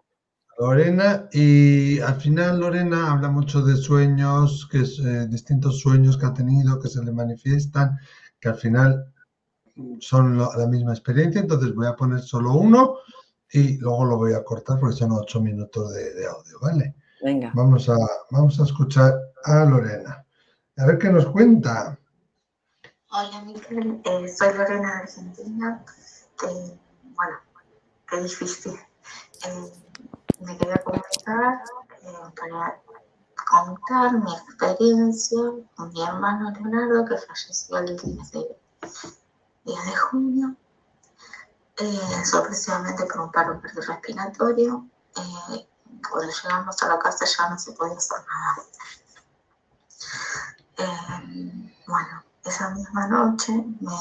Lorena, 0.58 1.28
y 1.32 2.00
al 2.00 2.18
final 2.20 2.60
Lorena 2.60 3.12
habla 3.12 3.28
mucho 3.28 3.62
de 3.62 3.76
sueños, 3.76 4.66
que 4.70 4.80
es, 4.80 4.98
eh, 5.00 5.26
distintos 5.28 5.80
sueños 5.80 6.16
que 6.16 6.26
ha 6.26 6.32
tenido, 6.32 6.80
que 6.80 6.88
se 6.88 7.04
le 7.04 7.12
manifiestan, 7.12 7.98
que 8.40 8.48
al 8.48 8.56
final 8.56 9.12
son 10.00 10.38
la 10.38 10.66
misma 10.66 10.92
experiencia, 10.92 11.40
entonces 11.40 11.74
voy 11.74 11.86
a 11.86 11.94
poner 11.94 12.20
solo 12.20 12.54
uno 12.54 12.96
y 13.52 13.76
luego 13.78 14.06
lo 14.06 14.16
voy 14.16 14.32
a 14.32 14.42
cortar 14.42 14.78
porque 14.80 14.96
son 14.96 15.12
ocho 15.12 15.40
minutos 15.40 15.92
de, 15.92 16.26
audio, 16.26 16.58
¿vale? 16.60 16.94
Venga. 17.22 17.52
Vamos 17.54 17.88
a, 17.88 17.96
vamos 18.30 18.58
a 18.58 18.64
escuchar 18.64 19.14
a 19.44 19.64
Lorena. 19.64 20.24
A 20.78 20.86
ver 20.86 20.98
qué 20.98 21.10
nos 21.10 21.26
cuenta. 21.26 21.98
Hola, 23.10 23.42
Miguel. 23.42 24.00
Eh, 24.04 24.28
soy 24.28 24.54
Lorena 24.54 24.88
de 24.88 24.98
Argentina. 25.02 25.84
bueno, 26.40 27.36
qué 28.08 28.22
difícil. 28.22 28.72
Eh, 28.72 29.72
me 30.40 30.56
quería 30.56 30.82
comunicar 30.82 31.62
eh, 32.02 32.12
para 32.38 32.80
contar 33.50 34.12
mi 34.12 34.32
experiencia 34.34 35.38
con 35.76 35.92
mi 35.92 36.02
hermano 36.02 36.50
Leonardo, 36.50 37.04
que 37.04 37.16
falleció 37.18 37.78
el 37.78 37.96
10 37.96 38.32
de, 38.32 39.96
junio, 40.10 40.56
eh, 41.78 42.24
sorpresivamente 42.24 43.04
por 43.06 43.20
un 43.22 43.32
paro 43.32 43.60
respiratorio. 43.62 44.86
Eh, 45.16 45.68
cuando 46.08 46.30
llegamos 46.30 46.82
a 46.82 46.88
la 46.88 46.98
casa 46.98 47.24
ya 47.24 47.50
no 47.50 47.58
se 47.58 47.72
podía 47.72 47.96
hacer 47.96 48.18
nada. 48.28 48.62
bueno, 51.86 52.22
esa 52.44 52.70
misma 52.70 53.06
noche, 53.08 53.52
me, 53.80 53.92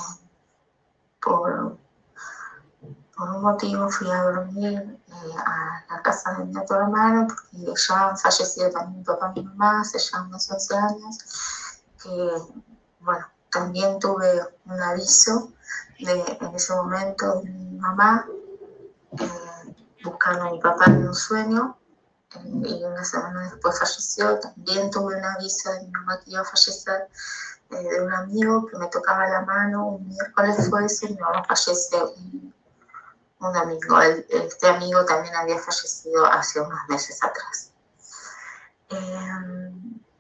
por 3.16 3.30
un 3.30 3.42
motivo 3.42 3.90
fui 3.90 4.10
a 4.12 4.24
dormir 4.24 5.00
eh, 5.05 5.05
a 5.46 5.84
la 5.90 6.02
casa 6.02 6.34
de 6.34 6.46
mi 6.46 6.58
otro 6.58 6.78
hermano, 6.78 7.28
porque 7.28 7.74
ya 7.88 8.10
han 8.10 8.18
fallecido 8.18 8.70
también 8.70 9.00
mi 9.00 9.04
papá 9.04 9.32
y 9.36 9.42
mi 9.42 9.48
mamá 9.48 9.82
hace 9.82 10.00
ya 10.00 10.22
unos 10.22 10.50
11 10.52 10.78
años, 10.78 11.18
que, 12.02 12.32
bueno, 13.00 13.26
también 13.52 14.00
tuve 14.00 14.42
un 14.66 14.82
aviso 14.82 15.52
de, 16.00 16.38
en 16.42 16.56
ese 16.56 16.76
momento 16.76 17.42
de 17.42 17.50
mi 17.50 17.78
mamá, 17.78 18.26
eh, 19.20 19.76
buscando 20.04 20.46
a 20.46 20.52
mi 20.52 20.60
papá 20.60 20.86
en 20.88 21.08
un 21.08 21.16
sueño, 21.16 21.78
eh, 22.36 22.40
y 22.46 22.84
una 22.84 23.04
semana 23.04 23.50
después 23.50 23.80
falleció. 23.80 24.40
También 24.40 24.90
tuve 24.92 25.16
un 25.16 25.26
aviso 25.26 25.72
de 25.72 25.82
mi 25.82 25.92
mamá 25.92 26.20
que 26.20 26.32
iba 26.32 26.42
a 26.42 26.46
fallecer 26.46 27.08
eh, 27.72 27.76
de 27.76 28.02
un 28.02 28.14
amigo 28.14 28.66
que 28.68 28.78
me 28.78 28.88
tocaba 28.88 29.28
la 29.28 29.42
mano, 29.42 29.88
un 29.88 30.08
miércoles 30.08 30.70
fue 30.70 30.86
ese, 30.86 31.10
mi 31.10 31.18
mamá 31.18 31.44
fallece 31.46 31.96
un, 32.18 32.55
amigo. 33.54 34.00
este 34.02 34.68
amigo 34.68 35.04
también 35.06 35.36
había 35.36 35.60
fallecido 35.60 36.26
hace 36.26 36.62
unos 36.62 36.80
meses 36.88 37.22
atrás. 37.24 37.72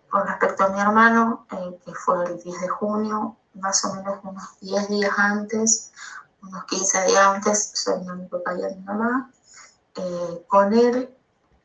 con 0.10 0.27
respecto 0.27 0.65
a 0.65 0.70
mi 0.70 0.79
hermano, 0.79 1.46
que 1.86 1.94
fue 1.94 2.25
el 2.25 2.41
10 2.41 2.62
de 2.62 2.70
junio, 2.70 3.38
más 3.53 3.84
o 3.86 3.94
menos 3.94 4.20
unos 4.24 4.60
10 4.60 4.89
días 4.89 5.13
antes, 5.17 5.91
unos 6.41 6.65
15 6.65 7.05
días 7.05 7.25
antes, 7.25 7.72
soñé 7.74 8.13
mi 8.13 8.27
papá 8.27 8.53
y 8.53 8.63
a 8.63 8.70
mi 8.70 8.82
mamá. 8.82 9.32
Eh, 9.96 10.46
con 10.48 10.74
él 10.74 11.15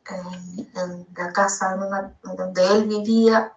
en, 0.09 1.07
la 1.17 1.33
casa 1.33 1.77
donde 2.23 2.67
él 2.67 2.85
vivía, 2.85 3.53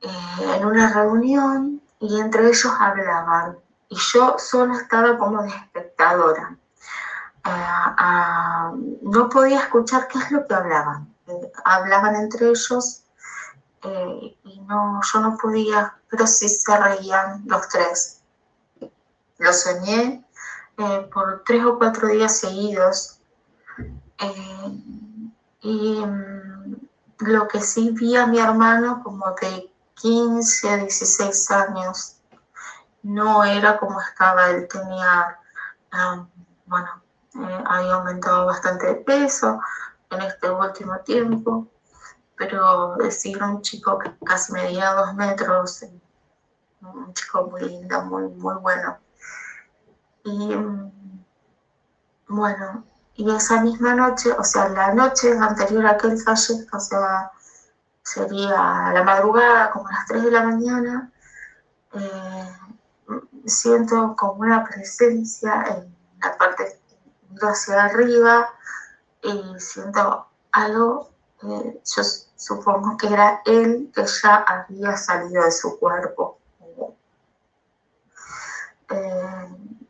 eh, 0.00 0.56
en 0.56 0.66
una 0.66 0.92
reunión, 0.92 1.80
y 2.00 2.20
entre 2.20 2.48
ellos 2.48 2.72
hablaban. 2.78 3.58
Y 3.88 3.96
yo 3.96 4.36
solo 4.38 4.74
estaba 4.74 5.16
como 5.18 5.42
de 5.42 5.48
espectadora. 5.48 6.56
Eh, 7.46 8.98
no 9.02 9.28
podía 9.28 9.60
escuchar 9.60 10.08
qué 10.08 10.18
es 10.18 10.30
lo 10.30 10.46
que 10.46 10.54
hablaban. 10.54 11.14
hablaban 11.64 12.16
entre 12.16 12.48
ellos 12.48 13.02
y 13.82 14.60
no, 14.66 15.00
yo 15.02 15.20
no 15.20 15.36
podía 15.36 15.96
pero 16.10 16.26
sí 16.26 16.48
se 16.48 16.76
reían 16.76 17.42
los 17.46 17.68
tres. 17.68 18.20
Lo 19.38 19.52
soñé 19.52 20.24
eh, 20.78 21.10
por 21.12 21.42
tres 21.44 21.64
o 21.64 21.78
cuatro 21.78 22.08
días 22.08 22.38
seguidos. 22.38 23.18
Eh, 24.18 24.82
y 25.60 26.04
mm, 26.04 26.76
lo 27.18 27.48
que 27.48 27.60
sí 27.60 27.90
vi 27.90 28.16
a 28.16 28.26
mi 28.26 28.38
hermano 28.38 29.02
como 29.02 29.32
de 29.40 29.70
15 29.94 30.70
a 30.70 30.76
16 30.78 31.50
años, 31.50 32.16
no 33.02 33.44
era 33.44 33.78
como 33.78 34.00
estaba, 34.00 34.50
él 34.50 34.68
tenía, 34.68 35.38
ah, 35.92 36.26
bueno, 36.66 37.02
eh, 37.38 37.64
había 37.66 37.94
aumentado 37.94 38.46
bastante 38.46 38.86
de 38.86 38.94
peso 38.96 39.60
en 40.10 40.22
este 40.22 40.50
último 40.50 40.98
tiempo, 41.00 41.68
pero 42.36 42.96
decir 42.96 43.42
un 43.42 43.62
chico 43.62 43.98
que 43.98 44.12
casi 44.24 44.52
medía 44.52 44.92
dos 44.94 45.14
metros, 45.14 45.84
un 46.80 47.12
chico 47.14 47.48
muy 47.50 47.62
lindo, 47.62 48.02
muy, 48.02 48.28
muy 48.28 48.54
bueno. 48.56 48.98
Y 50.24 50.56
bueno, 52.28 52.84
y 53.14 53.30
esa 53.30 53.60
misma 53.62 53.94
noche, 53.94 54.32
o 54.32 54.44
sea, 54.44 54.68
la 54.68 54.92
noche 54.92 55.32
anterior 55.38 55.86
a 55.86 55.96
que 55.96 56.08
él 56.08 56.18
fallezca, 56.18 56.76
o 56.76 56.80
sea, 56.80 57.30
sería 58.02 58.92
la 58.92 59.02
madrugada, 59.04 59.70
como 59.70 59.88
a 59.88 59.92
las 59.92 60.06
3 60.06 60.24
de 60.24 60.30
la 60.30 60.42
mañana, 60.42 61.12
eh, 61.92 62.52
siento 63.46 64.14
como 64.16 64.40
una 64.40 64.64
presencia 64.64 65.64
en 65.68 65.96
la 66.20 66.36
parte 66.36 66.80
hacia 67.42 67.84
arriba 67.84 68.48
y 69.22 69.58
siento 69.58 70.26
algo, 70.52 71.10
eh, 71.42 71.80
yo 71.84 72.02
supongo 72.36 72.96
que 72.96 73.08
era 73.08 73.42
él 73.44 73.90
que 73.94 74.04
ya 74.06 74.36
había 74.36 74.96
salido 74.96 75.44
de 75.44 75.52
su 75.52 75.78
cuerpo. 75.78 76.38
Eh, 78.88 79.48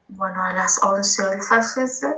bueno, 0.09 0.43
a 0.43 0.53
las 0.55 0.83
11 0.83 1.35
él 1.35 1.43
fallece 1.43 2.17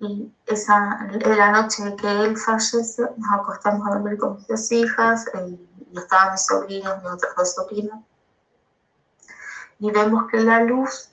y 0.00 0.32
esa, 0.46 1.08
la 1.24 1.50
noche 1.52 1.96
que 1.96 2.08
él 2.08 2.36
fallece 2.36 3.02
nos 3.16 3.32
acostamos 3.32 3.86
a 3.88 3.94
dormir 3.94 4.18
con 4.18 4.36
mis 4.36 4.46
dos 4.46 4.70
hijas 4.70 5.26
eh, 5.34 5.58
y 5.90 5.98
estaban 5.98 6.32
mis 6.32 6.44
sobrinos, 6.44 7.02
mis 7.02 7.12
otros 7.12 7.34
dos 7.36 7.54
sobrinos 7.54 8.00
y 9.80 9.90
vemos 9.90 10.28
que 10.30 10.40
la 10.40 10.62
luz, 10.62 11.10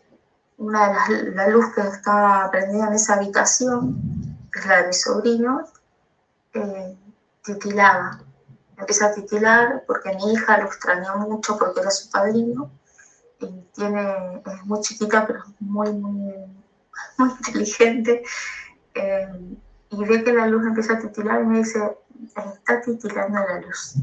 una 0.58 0.88
de 0.88 0.94
las 0.94 1.36
la 1.36 1.48
luz 1.50 1.66
que 1.74 1.82
estaba 1.82 2.50
prendida 2.52 2.88
en 2.88 2.94
esa 2.94 3.16
habitación, 3.16 4.38
que 4.52 4.60
es 4.60 4.66
la 4.66 4.82
de 4.82 4.88
mis 4.88 5.02
sobrinos, 5.02 5.70
eh, 6.54 6.98
titilaba. 7.44 8.20
Empieza 8.78 9.08
a 9.08 9.14
titilar 9.14 9.84
porque 9.88 10.14
mi 10.16 10.34
hija 10.34 10.58
lo 10.58 10.66
extrañó 10.66 11.18
mucho 11.18 11.58
porque 11.58 11.82
era 11.82 11.92
su 11.92 12.10
padrino 12.10 12.70
tiene, 13.74 14.42
es 14.46 14.66
muy 14.66 14.82
chiquita, 14.82 15.26
pero 15.28 15.40
es 15.40 15.46
muy, 15.60 15.92
muy, 15.94 16.34
muy 17.18 17.30
inteligente. 17.30 18.24
Eh, 18.94 19.58
y 19.90 20.04
ve 20.04 20.24
que 20.24 20.34
la 20.34 20.48
luz 20.48 20.66
empieza 20.66 20.94
a 20.94 21.00
titilar 21.00 21.42
y 21.42 21.46
me 21.46 21.58
dice, 21.60 21.98
está 22.36 22.82
titilando 22.82 23.40
la 23.40 23.62
luz. 23.62 23.96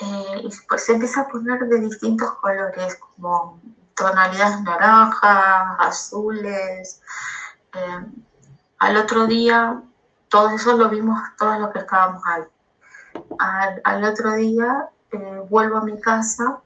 Eh, 0.00 0.42
y 0.42 0.50
pues 0.68 0.84
se 0.84 0.92
empieza 0.92 1.22
a 1.22 1.28
poner 1.28 1.60
de 1.60 1.80
distintos 1.80 2.32
colores, 2.36 2.96
como 2.96 3.60
tonalidades 3.94 4.62
naranjas, 4.62 5.76
azules. 5.78 7.02
Eh, 7.74 8.06
al 8.78 8.96
otro 8.96 9.26
día, 9.26 9.82
todo 10.28 10.50
eso 10.50 10.76
lo 10.76 10.88
vimos 10.88 11.20
todos 11.38 11.58
los 11.58 11.70
que 11.70 11.80
estábamos 11.80 12.22
ahí. 12.26 12.42
Al, 13.38 14.04
otro 14.04 14.32
día 14.32 14.88
vuelvo 15.48 15.76
a 15.76 15.84
mi 15.84 16.00
casa 16.00 16.60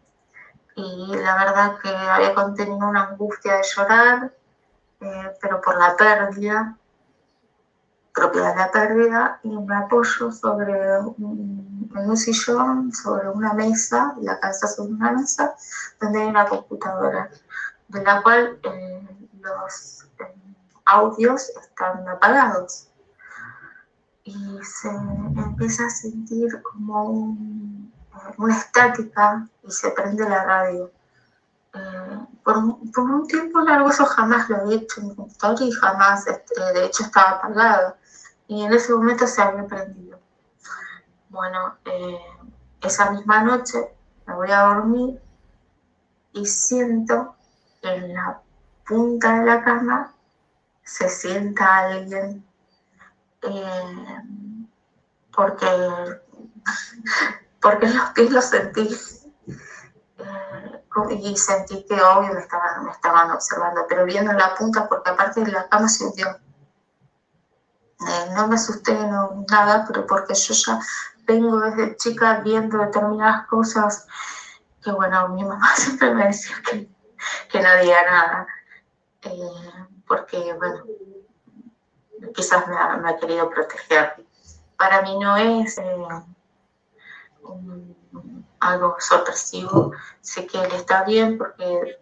y 0.76 1.16
la 1.16 1.36
verdad 1.36 1.78
que 1.82 1.88
había 1.88 2.34
contenido 2.34 2.86
una 2.86 3.08
angustia 3.08 3.56
de 3.56 3.62
llorar, 3.74 4.32
eh, 5.00 5.36
pero 5.40 5.60
por 5.60 5.76
la 5.78 5.96
pérdida, 5.96 6.76
propia 8.16 8.42
de 8.50 8.56
la 8.56 8.70
pérdida, 8.72 9.40
y 9.42 9.50
me 9.50 9.76
apoyo 9.76 10.32
sobre 10.32 10.98
un, 11.00 11.90
un 11.94 12.16
sillón, 12.16 12.92
sobre 12.92 13.28
una 13.28 13.52
mesa, 13.52 14.14
la 14.22 14.40
casa 14.40 14.66
sobre 14.66 14.92
una 14.94 15.12
mesa, 15.12 15.54
donde 16.00 16.22
hay 16.22 16.28
una 16.28 16.46
computadora, 16.46 17.30
de 17.88 18.02
la 18.02 18.22
cual 18.22 18.58
eh, 18.62 19.08
los 19.40 20.06
eh, 20.18 20.34
audios 20.86 21.50
están 21.50 22.08
apagados. 22.08 22.88
Y 24.24 24.58
se 24.64 24.88
empieza 24.88 25.86
a 25.86 25.90
sentir 25.90 26.60
como 26.62 27.04
un 27.04 27.86
una 28.36 28.56
estática 28.56 29.46
y 29.62 29.70
se 29.70 29.90
prende 29.90 30.28
la 30.28 30.44
radio. 30.44 30.90
Eh, 31.74 32.18
por, 32.42 32.56
un 32.56 33.26
tiempo 33.26 33.60
largo 33.60 33.90
eso 33.90 34.06
jamás 34.06 34.48
lo 34.48 34.56
había 34.56 34.76
hecho 34.76 35.00
en 35.00 35.08
mi 35.08 35.14
computadora 35.14 35.64
y 35.64 35.72
jamás, 35.72 36.26
este, 36.26 36.60
de 36.72 36.86
hecho 36.86 37.04
estaba 37.04 37.30
apagado 37.32 37.96
y 38.48 38.62
en 38.62 38.72
ese 38.72 38.92
momento 38.92 39.26
se 39.26 39.42
había 39.42 39.66
prendido. 39.66 40.18
Bueno, 41.28 41.76
eh, 41.84 42.18
esa 42.80 43.10
misma 43.10 43.42
noche 43.42 43.78
me 44.26 44.34
voy 44.34 44.50
a 44.50 44.62
dormir 44.62 45.20
y 46.32 46.46
siento 46.46 47.36
que 47.82 47.94
en 47.94 48.14
la 48.14 48.40
punta 48.86 49.40
de 49.40 49.46
la 49.46 49.64
cama 49.64 50.14
se 50.82 51.08
sienta 51.08 51.78
alguien 51.78 52.44
eh, 53.42 54.22
porque 55.34 55.66
porque 57.60 57.88
los 57.88 58.10
pies 58.10 58.30
los 58.30 58.44
sentí. 58.44 58.96
Eh, 60.18 60.82
y 61.10 61.36
sentí 61.36 61.84
que 61.84 62.00
obvio 62.00 62.32
me 62.32 62.40
estaban, 62.40 62.84
me 62.84 62.90
estaban 62.90 63.30
observando, 63.30 63.84
pero 63.88 64.04
viendo 64.04 64.32
la 64.32 64.54
punta, 64.54 64.88
porque 64.88 65.10
aparte 65.10 65.44
de 65.44 65.52
la 65.52 65.68
cama 65.68 65.88
se 65.88 66.04
hundió. 66.04 66.38
Eh, 68.00 68.30
no 68.34 68.46
me 68.48 68.56
asusté, 68.56 68.92
nada, 69.50 69.84
pero 69.86 70.06
porque 70.06 70.34
yo 70.34 70.54
ya 70.54 70.80
vengo 71.26 71.58
desde 71.60 71.96
chica 71.96 72.40
viendo 72.40 72.78
determinadas 72.78 73.46
cosas 73.46 74.06
que, 74.82 74.90
bueno, 74.92 75.28
mi 75.30 75.44
mamá 75.44 75.68
siempre 75.76 76.14
me 76.14 76.26
decía 76.26 76.56
que, 76.68 76.88
que 77.50 77.60
no 77.60 77.76
diga 77.82 78.02
nada, 78.04 78.46
eh, 79.22 79.88
porque, 80.06 80.54
bueno, 80.54 80.84
quizás 82.34 82.68
me 82.68 82.76
ha, 82.76 82.96
me 82.98 83.10
ha, 83.10 83.16
querido 83.16 83.48
proteger. 83.48 84.24
Para 84.76 85.00
mí 85.02 85.18
no 85.18 85.36
es 85.36 85.80
algo 88.60 88.96
sorpresivo. 88.98 89.92
Sé 90.20 90.46
que 90.46 90.58
él 90.58 90.72
está 90.72 91.04
bien 91.04 91.38
porque, 91.38 91.98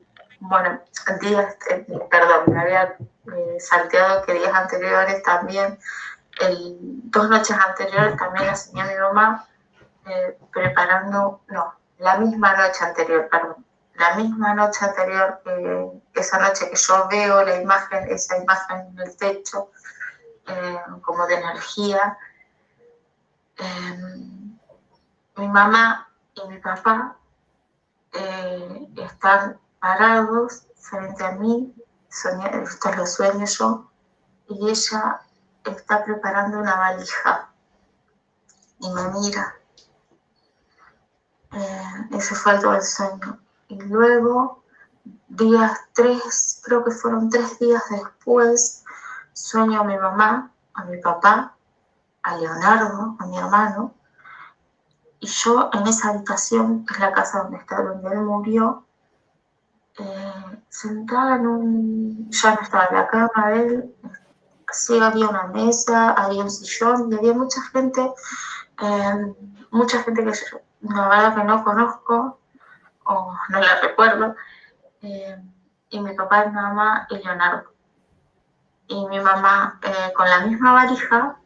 bueno, 0.49 0.81
días, 1.21 1.57
eh, 1.71 1.87
perdón, 2.11 2.45
me 2.53 2.61
había 2.61 2.97
eh, 3.33 3.57
salteado 3.59 4.23
que 4.25 4.35
días 4.35 4.55
anteriores 4.55 5.23
también, 5.23 5.79
dos 7.05 7.29
noches 7.31 7.57
anteriores 7.57 8.17
también 8.17 8.47
la 8.47 8.57
señora 8.57 8.89
mi 8.93 8.99
mamá 8.99 9.49
eh, 10.07 10.39
preparando, 10.53 11.41
no, 11.49 11.75
la 11.99 12.19
misma 12.19 12.57
noche 12.57 12.85
anterior, 12.85 13.29
perdón, 13.31 13.65
la 13.95 14.17
misma 14.17 14.55
noche 14.55 14.85
anterior, 14.85 15.41
que 15.45 16.21
esa 16.21 16.39
noche 16.39 16.69
que 16.69 16.77
yo 16.77 17.09
veo 17.09 17.45
la 17.45 17.61
imagen, 17.61 18.11
esa 18.11 18.37
imagen 18.37 18.89
en 18.89 18.99
el 18.99 19.17
techo, 19.17 19.71
como 21.03 21.27
de 21.27 21.35
energía 21.37 22.19
mi 25.37 25.49
mamá 25.49 26.09
y 26.35 26.49
mi 26.49 26.59
papá 26.59 27.17
eh, 28.13 28.89
están 28.97 29.59
parados 29.85 30.63
frente 30.77 31.23
a 31.23 31.33
mí, 31.33 31.75
estos 32.09 32.97
los 32.97 33.13
sueños 33.13 33.59
yo, 33.59 33.91
y 34.49 34.71
ella 34.71 35.21
está 35.63 36.03
preparando 36.03 36.59
una 36.59 36.75
valija 36.75 37.51
y 38.79 38.91
me 38.91 39.09
mira. 39.09 39.57
Eh, 41.53 42.09
ese 42.13 42.35
fue 42.35 42.59
todo 42.61 42.75
el 42.77 42.83
sueño. 42.83 43.39
Y 43.69 43.79
luego, 43.83 44.65
días 45.29 45.79
tres, 45.93 46.63
creo 46.65 46.83
que 46.83 46.91
fueron 46.91 47.29
tres 47.29 47.59
días 47.59 47.83
después, 47.91 48.85
sueño 49.35 49.83
a 49.83 49.85
mi 49.85 49.99
mamá, 49.99 50.51
a 50.73 50.85
mi 50.85 50.97
papá, 50.97 51.57
a 52.23 52.37
Leonardo, 52.39 53.17
a 53.19 53.27
mi 53.27 53.37
hermano, 53.37 53.93
y 55.21 55.27
yo 55.27 55.69
en 55.75 55.87
esa 55.87 56.09
habitación, 56.09 56.87
que 56.87 56.95
es 56.95 57.01
la 57.01 57.13
casa 57.13 57.43
donde 57.43 57.59
está, 57.59 57.83
donde 57.83 58.09
él 58.09 58.23
murió, 58.23 58.87
eh, 59.99 60.59
sentada 60.69 61.37
en 61.37 61.47
un, 61.47 62.31
ya 62.31 62.55
no 62.55 62.63
estaba 62.63 62.87
en 62.91 62.97
la 62.97 63.07
cama 63.07 63.51
de 63.51 63.67
él, 63.67 63.95
sí 64.73 64.99
había 64.99 65.29
una 65.29 65.47
mesa, 65.49 66.11
había 66.11 66.43
un 66.43 66.51
sillón 66.51 67.13
y 67.13 67.17
había 67.17 67.33
mucha 67.33 67.63
gente, 67.73 68.13
eh, 68.83 69.35
mucha 69.71 70.03
gente 70.03 70.25
que 70.25 70.33
la 70.83 71.09
verdad 71.09 71.35
que 71.37 71.45
no 71.45 71.63
conozco 71.63 72.41
o 73.05 73.37
no 73.51 73.61
la 73.61 73.81
recuerdo, 73.81 74.35
eh, 75.03 75.37
y 75.91 76.01
mi 76.01 76.13
papá, 76.15 76.47
mi 76.47 76.53
mamá 76.53 77.07
y 77.11 77.19
Leonardo. 77.19 77.73
Y 78.89 79.07
mi 79.07 79.21
mamá 79.21 79.81
con 80.15 80.29
la 80.29 80.41
misma 80.47 80.73
varija 80.73 81.39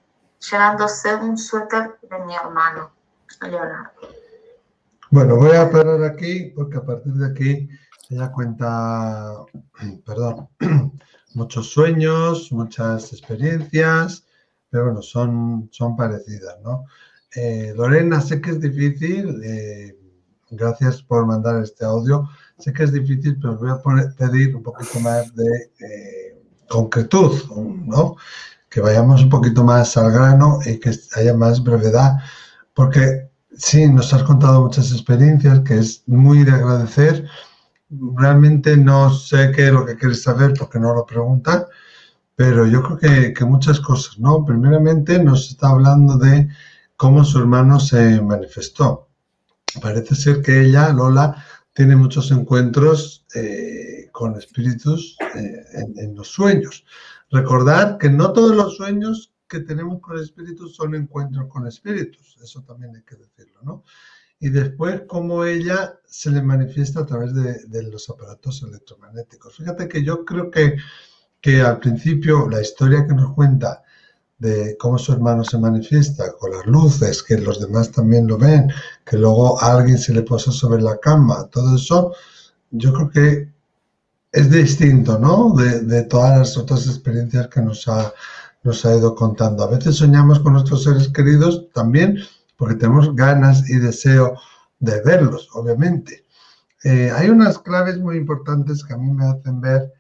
llevándose 0.51 1.15
un 1.17 1.37
suéter 1.37 1.99
de 2.03 2.19
mi 2.21 2.35
hermano, 2.35 2.91
Leonardo. 3.43 3.91
Bueno, 5.11 5.37
voy 5.37 5.57
a 5.57 5.71
parar 5.71 6.03
aquí 6.03 6.53
porque 6.57 6.79
a 6.79 6.85
partir 6.85 7.13
de 7.13 7.31
aquí 7.31 7.69
ella 8.11 8.33
cuenta, 8.33 9.35
perdón, 10.05 10.49
muchos 11.35 11.71
sueños, 11.71 12.51
muchas 12.53 13.13
experiencias, 13.13 14.25
pero 14.71 14.87
bueno, 14.87 15.03
son, 15.03 15.69
son 15.73 15.97
parecidas, 15.97 16.57
¿no? 16.63 16.85
Eh, 17.35 17.75
Lorena, 17.77 18.21
sé 18.21 18.41
que 18.41 18.51
es 18.51 18.61
difícil, 18.61 19.43
eh, 19.45 19.97
gracias 20.51 21.03
por 21.03 21.27
mandar 21.27 21.63
este 21.63 21.85
audio, 21.85 22.29
sé 22.59 22.73
que 22.73 22.85
es 22.85 22.93
difícil, 22.93 23.39
pero 23.41 23.55
os 23.55 23.61
voy 23.61 23.71
a 23.71 24.15
pedir 24.17 24.57
un 24.57 24.63
poquito 24.63 25.01
más 25.01 25.35
de 25.35 25.71
eh, 25.81 26.43
concretud, 26.69 27.33
¿no? 27.85 28.17
Que 28.71 28.81
vayamos 28.81 29.23
un 29.23 29.31
poquito 29.31 29.65
más 29.65 29.97
al 29.97 30.13
grano 30.13 30.61
y 30.65 30.79
que 30.79 30.93
haya 31.17 31.35
más 31.35 31.63
brevedad, 31.63 32.17
porque 32.75 33.29
sí, 33.57 33.87
nos 33.89 34.13
has 34.15 34.23
contado 34.23 34.63
muchas 34.63 34.93
experiencias 34.93 35.61
que 35.61 35.79
es 35.79 36.03
muy 36.07 36.45
de 36.45 36.53
agradecer, 36.53 37.29
realmente 37.91 38.77
no 38.77 39.11
sé 39.11 39.53
qué 39.55 39.67
es 39.67 39.73
lo 39.73 39.87
que 39.87 39.97
quieres 39.97 40.23
saber 40.23 40.55
porque 40.59 40.79
no 40.79 40.95
lo 40.95 41.07
preguntan, 41.07 41.65
pero 42.37 42.67
yo 42.67 42.83
creo 42.83 43.33
que, 43.35 43.45
muchas 43.45 43.81
cosas, 43.81 44.19
¿no? 44.19 44.45
Primeramente 44.45 45.23
nos 45.23 45.51
está 45.51 45.71
hablando 45.71 46.17
de 46.19 46.49
cómo 46.97 47.25
su 47.25 47.39
hermano 47.39 47.81
se 47.81 48.21
manifestó. 48.21 49.09
Parece 49.81 50.15
ser 50.15 50.43
que 50.43 50.61
ella, 50.61 50.93
Lola, 50.93 51.45
tiene 51.73 51.97
muchos 51.97 52.31
encuentros 52.31 53.27
eh, 53.35 54.09
con 54.13 54.37
espíritus 54.37 55.17
eh, 55.35 55.65
en, 55.75 55.99
en, 55.99 56.15
los 56.15 56.29
sueños. 56.29 56.85
Recordad 57.31 57.99
que 57.99 58.11
no 58.11 58.33
todos 58.33 58.55
los 58.55 58.77
sueños 58.77 59.33
que 59.49 59.61
tenemos 59.61 60.01
con 60.01 60.19
espíritus 60.19 60.77
son 60.77 60.95
encuentros 60.95 61.47
con 61.49 61.67
espíritus, 61.67 62.37
eso 62.43 62.63
también 62.63 62.95
hay 62.95 63.03
que 63.03 63.17
decirlo, 63.17 63.61
¿no? 63.63 63.85
Y 64.41 64.51
después 64.51 65.03
cómo 65.07 65.45
ella 65.45 65.99
se 66.07 66.31
le 66.31 66.43
manifiesta 66.43 67.01
a 67.01 67.07
través 67.07 67.35
de, 67.35 67.83
los 67.85 68.09
aparatos 68.09 68.63
electromagnéticos. 68.63 69.57
Fíjate 69.57 69.89
que 69.89 70.05
yo 70.05 70.25
creo 70.25 70.51
que, 70.51 70.77
que 71.41 71.61
al 71.61 71.79
principio 71.79 72.49
la 72.49 72.61
historia 72.61 73.07
que 73.07 73.15
nos 73.15 73.35
cuenta 73.35 73.83
de 74.39 74.77
cómo 74.79 74.99
su 74.99 75.13
hermano 75.13 75.43
se 75.43 75.59
manifiesta 75.59 76.33
con 76.39 76.53
las 76.53 76.67
luces, 76.67 77.23
que 77.23 77.39
los 77.39 77.61
demás 77.61 77.91
también 77.91 78.29
lo 78.29 78.39
ven, 78.39 78.71
que 79.05 79.17
luego 79.19 79.61
alguien 79.61 79.99
se 79.99 80.15
le 80.15 80.23
posa 80.23 80.53
sobre 80.53 80.81
la 80.81 80.99
cama, 80.99 81.49
todo 81.51 81.75
eso, 81.75 82.13
yo 82.71 82.93
creo 82.93 83.11
que 83.11 83.53
es 84.31 84.51
distinto, 84.51 85.19
¿no? 85.19 85.55
De, 85.55 85.81
de 85.81 86.05
todas 86.05 86.39
las 86.39 86.57
otras 86.57 86.87
experiencias 86.87 87.49
que 87.49 87.61
nos 87.61 87.89
ha, 87.89 88.13
nos 88.63 88.85
ha 88.85 88.95
ido 88.95 89.15
contando. 89.17 89.65
A 89.65 89.71
veces 89.71 89.97
soñamos 89.97 90.39
con 90.41 90.53
nuestros 90.53 90.85
seres 90.85 91.09
queridos 91.09 91.67
también 91.73 92.19
porque 92.59 92.75
tenemos 92.75 93.15
ganas 93.15 93.71
y 93.71 93.79
deseo 93.79 94.37
de 94.81 95.01
verlos, 95.03 95.49
obviamente. 95.55 96.27
Eh, 96.83 97.11
hay 97.15 97.31
unas 97.31 97.59
claves 97.59 97.99
muy 97.99 98.17
importantes 98.17 98.85
que 98.85 98.95
a 98.95 98.99
mí 98.99 99.11
me 99.13 99.27
hacen 99.27 99.61
ver 99.61 99.93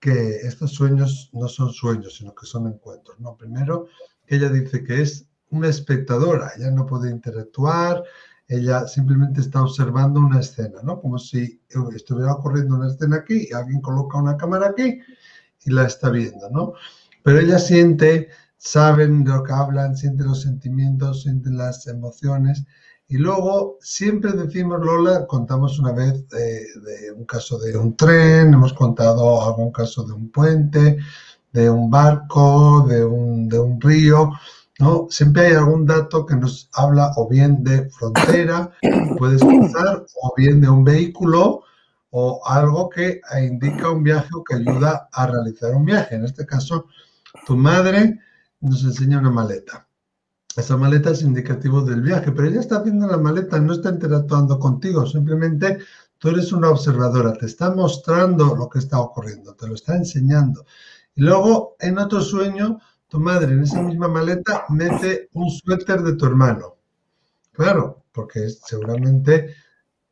que 0.00 0.36
estos 0.36 0.72
sueños 0.72 1.30
no 1.34 1.46
son 1.46 1.72
sueños, 1.72 2.16
sino 2.16 2.34
que 2.34 2.46
son 2.46 2.66
encuentros. 2.68 3.20
¿no? 3.20 3.36
Primero, 3.36 3.86
ella 4.26 4.48
dice 4.48 4.82
que 4.82 5.02
es 5.02 5.26
una 5.50 5.68
espectadora, 5.68 6.52
ella 6.56 6.70
no 6.70 6.86
puede 6.86 7.10
interactuar, 7.10 8.02
ella 8.48 8.86
simplemente 8.86 9.42
está 9.42 9.62
observando 9.62 10.20
una 10.20 10.40
escena, 10.40 10.80
¿no? 10.82 11.00
Como 11.00 11.18
si 11.18 11.60
estuviera 11.94 12.32
ocurriendo 12.32 12.76
una 12.76 12.88
escena 12.88 13.16
aquí 13.16 13.48
y 13.50 13.52
alguien 13.52 13.80
coloca 13.80 14.18
una 14.18 14.36
cámara 14.36 14.68
aquí 14.68 15.00
y 15.64 15.70
la 15.70 15.86
está 15.86 16.10
viendo, 16.10 16.48
¿no? 16.50 16.74
Pero 17.24 17.40
ella 17.40 17.58
siente 17.58 18.28
saben 18.66 19.22
de 19.22 19.30
lo 19.30 19.44
que 19.44 19.52
hablan, 19.52 19.96
sienten 19.96 20.26
los 20.26 20.42
sentimientos, 20.42 21.22
sienten 21.22 21.56
las 21.56 21.86
emociones. 21.86 22.64
Y 23.08 23.16
luego 23.16 23.78
siempre 23.80 24.32
decimos, 24.32 24.80
Lola, 24.84 25.26
contamos 25.26 25.78
una 25.78 25.92
vez 25.92 26.28
de, 26.28 26.66
un 27.16 27.24
caso 27.24 27.58
de 27.58 27.76
un 27.78 27.96
tren, 27.96 28.52
hemos 28.52 28.72
contado 28.72 29.40
algún 29.42 29.70
caso 29.70 30.02
de 30.02 30.12
un 30.12 30.30
puente, 30.30 30.98
de 31.52 31.70
un 31.70 31.88
barco, 31.88 32.84
de 32.88 33.04
un, 33.04 33.48
de 33.48 33.60
un 33.60 33.80
río, 33.80 34.32
¿no? 34.80 35.06
Siempre 35.10 35.46
hay 35.46 35.54
algún 35.54 35.86
dato 35.86 36.26
que 36.26 36.34
nos 36.34 36.68
habla 36.74 37.12
o 37.16 37.28
bien 37.28 37.62
de 37.62 37.88
frontera, 37.90 38.72
puedes 39.16 39.42
cruzar, 39.42 40.04
o 40.22 40.34
bien 40.36 40.60
de 40.60 40.68
un 40.68 40.82
vehículo, 40.82 41.62
o 42.10 42.42
algo 42.44 42.90
que 42.90 43.20
indica 43.40 43.90
un 43.90 44.02
viaje 44.02 44.30
o 44.34 44.42
que 44.42 44.56
ayuda 44.56 45.08
a 45.12 45.26
realizar 45.28 45.72
un 45.72 45.84
viaje. 45.84 46.16
En 46.16 46.24
este 46.24 46.44
caso, 46.44 46.86
tu 47.46 47.56
madre 47.56 48.18
nos 48.60 48.84
enseña 48.84 49.18
una 49.18 49.30
maleta. 49.30 49.88
Esa 50.56 50.76
maleta 50.76 51.10
es 51.10 51.22
indicativo 51.22 51.82
del 51.82 52.00
viaje, 52.00 52.32
pero 52.32 52.48
ella 52.48 52.60
está 52.60 52.78
haciendo 52.78 53.06
la 53.06 53.18
maleta, 53.18 53.58
no 53.58 53.74
está 53.74 53.90
interactuando 53.90 54.58
contigo, 54.58 55.06
simplemente 55.06 55.78
tú 56.18 56.30
eres 56.30 56.50
una 56.52 56.70
observadora, 56.70 57.34
te 57.34 57.46
está 57.46 57.74
mostrando 57.74 58.56
lo 58.56 58.68
que 58.68 58.78
está 58.78 58.98
ocurriendo, 58.98 59.54
te 59.54 59.68
lo 59.68 59.74
está 59.74 59.96
enseñando. 59.96 60.64
Y 61.14 61.22
luego, 61.22 61.76
en 61.78 61.98
otro 61.98 62.22
sueño, 62.22 62.80
tu 63.08 63.20
madre 63.20 63.52
en 63.52 63.62
esa 63.62 63.82
misma 63.82 64.08
maleta 64.08 64.64
mete 64.70 65.28
un 65.34 65.50
suéter 65.50 66.02
de 66.02 66.14
tu 66.14 66.26
hermano. 66.26 66.76
Claro, 67.52 68.04
porque 68.12 68.48
seguramente 68.48 69.54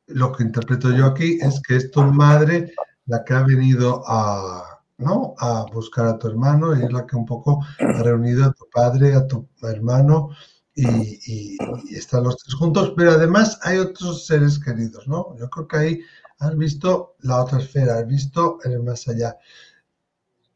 lo 0.07 0.33
que 0.33 0.45
interpreto 0.45 0.91
yo 0.93 1.07
aquí 1.07 1.39
es 1.41 1.61
que 1.67 1.77
es 1.77 1.91
tu 1.91 2.03
madre 2.03 2.75
la 3.07 3.25
que 3.25 3.35
ha 3.35 3.43
venido 3.43 4.03
a, 4.07 4.74
¿no? 4.99 5.35
A 5.39 5.67
buscar 5.73 6.07
a 6.07 6.19
tu 6.19 6.29
hermano 6.29 6.77
y 6.77 6.85
es 6.85 6.93
la 6.93 7.07
que 7.07 7.17
un 7.17 7.27
poco 7.27 7.61
ha 7.79 8.03
reunido 8.03 8.45
a 8.45 8.53
tu 8.53 8.69
padre, 8.71 9.15
a 9.15 9.27
tu 9.27 9.49
hermano 9.63 10.31
y, 10.75 11.57
están 11.95 12.25
los 12.25 12.37
tres 12.39 12.55
juntos, 12.55 12.93
pero 12.97 13.13
además 13.13 13.59
hay 13.63 13.79
otros 13.79 14.27
seres 14.27 14.59
queridos, 14.59 15.07
¿no? 15.07 15.37
Yo 15.39 15.49
creo 15.49 15.69
que 15.69 15.77
ahí 15.77 16.01
has 16.39 16.57
visto 16.57 17.15
la 17.21 17.43
otra 17.43 17.59
esfera, 17.61 17.99
has 17.99 18.07
visto 18.07 18.59
el 18.65 18.83
más 18.83 19.07
allá. 19.09 19.37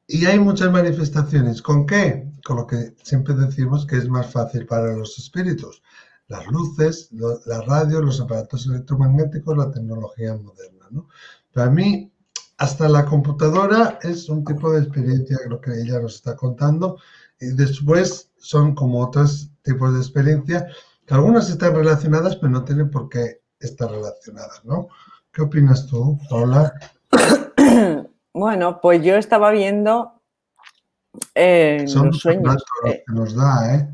Y 0.07 0.25
hay 0.27 0.39
muchas 0.39 0.73
manifestaciones. 0.73 1.63
¿Con 1.63 1.87
qué? 1.87 2.33
Con 2.45 2.57
lo 2.57 2.67
que 2.67 2.95
siempre 3.03 3.35
decimos 3.35 3.87
que 3.87 3.97
es 3.97 4.09
más 4.09 4.31
fácil 4.33 4.67
para 4.67 4.97
los 4.97 5.19
espíritus. 5.19 5.83
Las 6.29 6.47
luces, 6.49 7.11
la 7.13 7.61
radio, 7.63 8.01
los 8.01 8.21
aparatos 8.21 8.67
electromagnéticos, 8.67 9.57
la 9.57 9.71
tecnología 9.71 10.35
moderna, 10.35 10.87
¿no? 10.91 11.09
Para 11.53 11.71
mí, 11.71 12.13
hasta 12.59 12.89
la 12.89 13.05
computadora 13.05 13.99
es 14.03 14.29
un 14.29 14.45
tipo 14.45 14.71
de 14.73 14.81
experiencia, 14.81 15.39
lo 15.49 15.61
que 15.61 15.71
ella 15.81 16.01
nos 16.01 16.17
está 16.17 16.37
contando. 16.37 16.99
Y 17.41 17.47
después 17.55 18.31
son 18.37 18.75
como 18.75 19.01
otros 19.01 19.51
tipos 19.63 19.95
de 19.95 20.01
experiencia, 20.01 20.67
que 21.07 21.15
algunas 21.15 21.49
están 21.49 21.75
relacionadas, 21.75 22.37
pero 22.37 22.51
no 22.51 22.65
tienen 22.65 22.91
por 22.91 23.09
qué 23.09 23.41
estar 23.61 23.91
relacionadas, 23.91 24.65
¿no? 24.65 24.89
¿Qué 25.33 25.43
opinas 25.43 25.87
tú, 25.87 26.19
Paula? 26.29 26.73
Bueno, 28.35 28.79
pues 28.81 29.03
yo 29.03 29.17
estaba 29.17 29.51
viendo 29.51 30.19
eh, 31.35 31.85
son 31.87 32.09
los 32.09 32.19
sueños. 32.19 32.45
Datos 32.45 32.67
que 32.85 33.13
nos 33.13 33.35
da, 33.35 33.75
¿eh? 33.75 33.89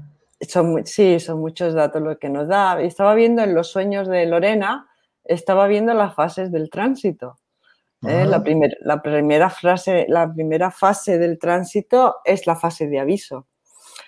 Son, 0.46 0.84
sí, 0.86 1.20
son 1.20 1.40
muchos 1.40 1.74
datos 1.74 2.02
lo 2.02 2.18
que 2.18 2.28
nos 2.28 2.48
da. 2.48 2.80
Estaba 2.80 3.14
viendo 3.14 3.42
en 3.42 3.54
los 3.54 3.68
sueños 3.70 4.08
de 4.08 4.26
Lorena, 4.26 4.88
estaba 5.24 5.66
viendo 5.66 5.94
las 5.94 6.14
fases 6.14 6.52
del 6.52 6.68
tránsito. 6.68 7.38
¿Eh? 8.06 8.24
La, 8.26 8.42
la, 8.80 9.02
primera 9.02 9.50
frase, 9.50 10.06
la 10.08 10.32
primera 10.32 10.70
fase 10.70 11.18
del 11.18 11.38
tránsito 11.38 12.16
es 12.24 12.46
la 12.46 12.56
fase 12.56 12.86
de 12.86 13.00
aviso, 13.00 13.46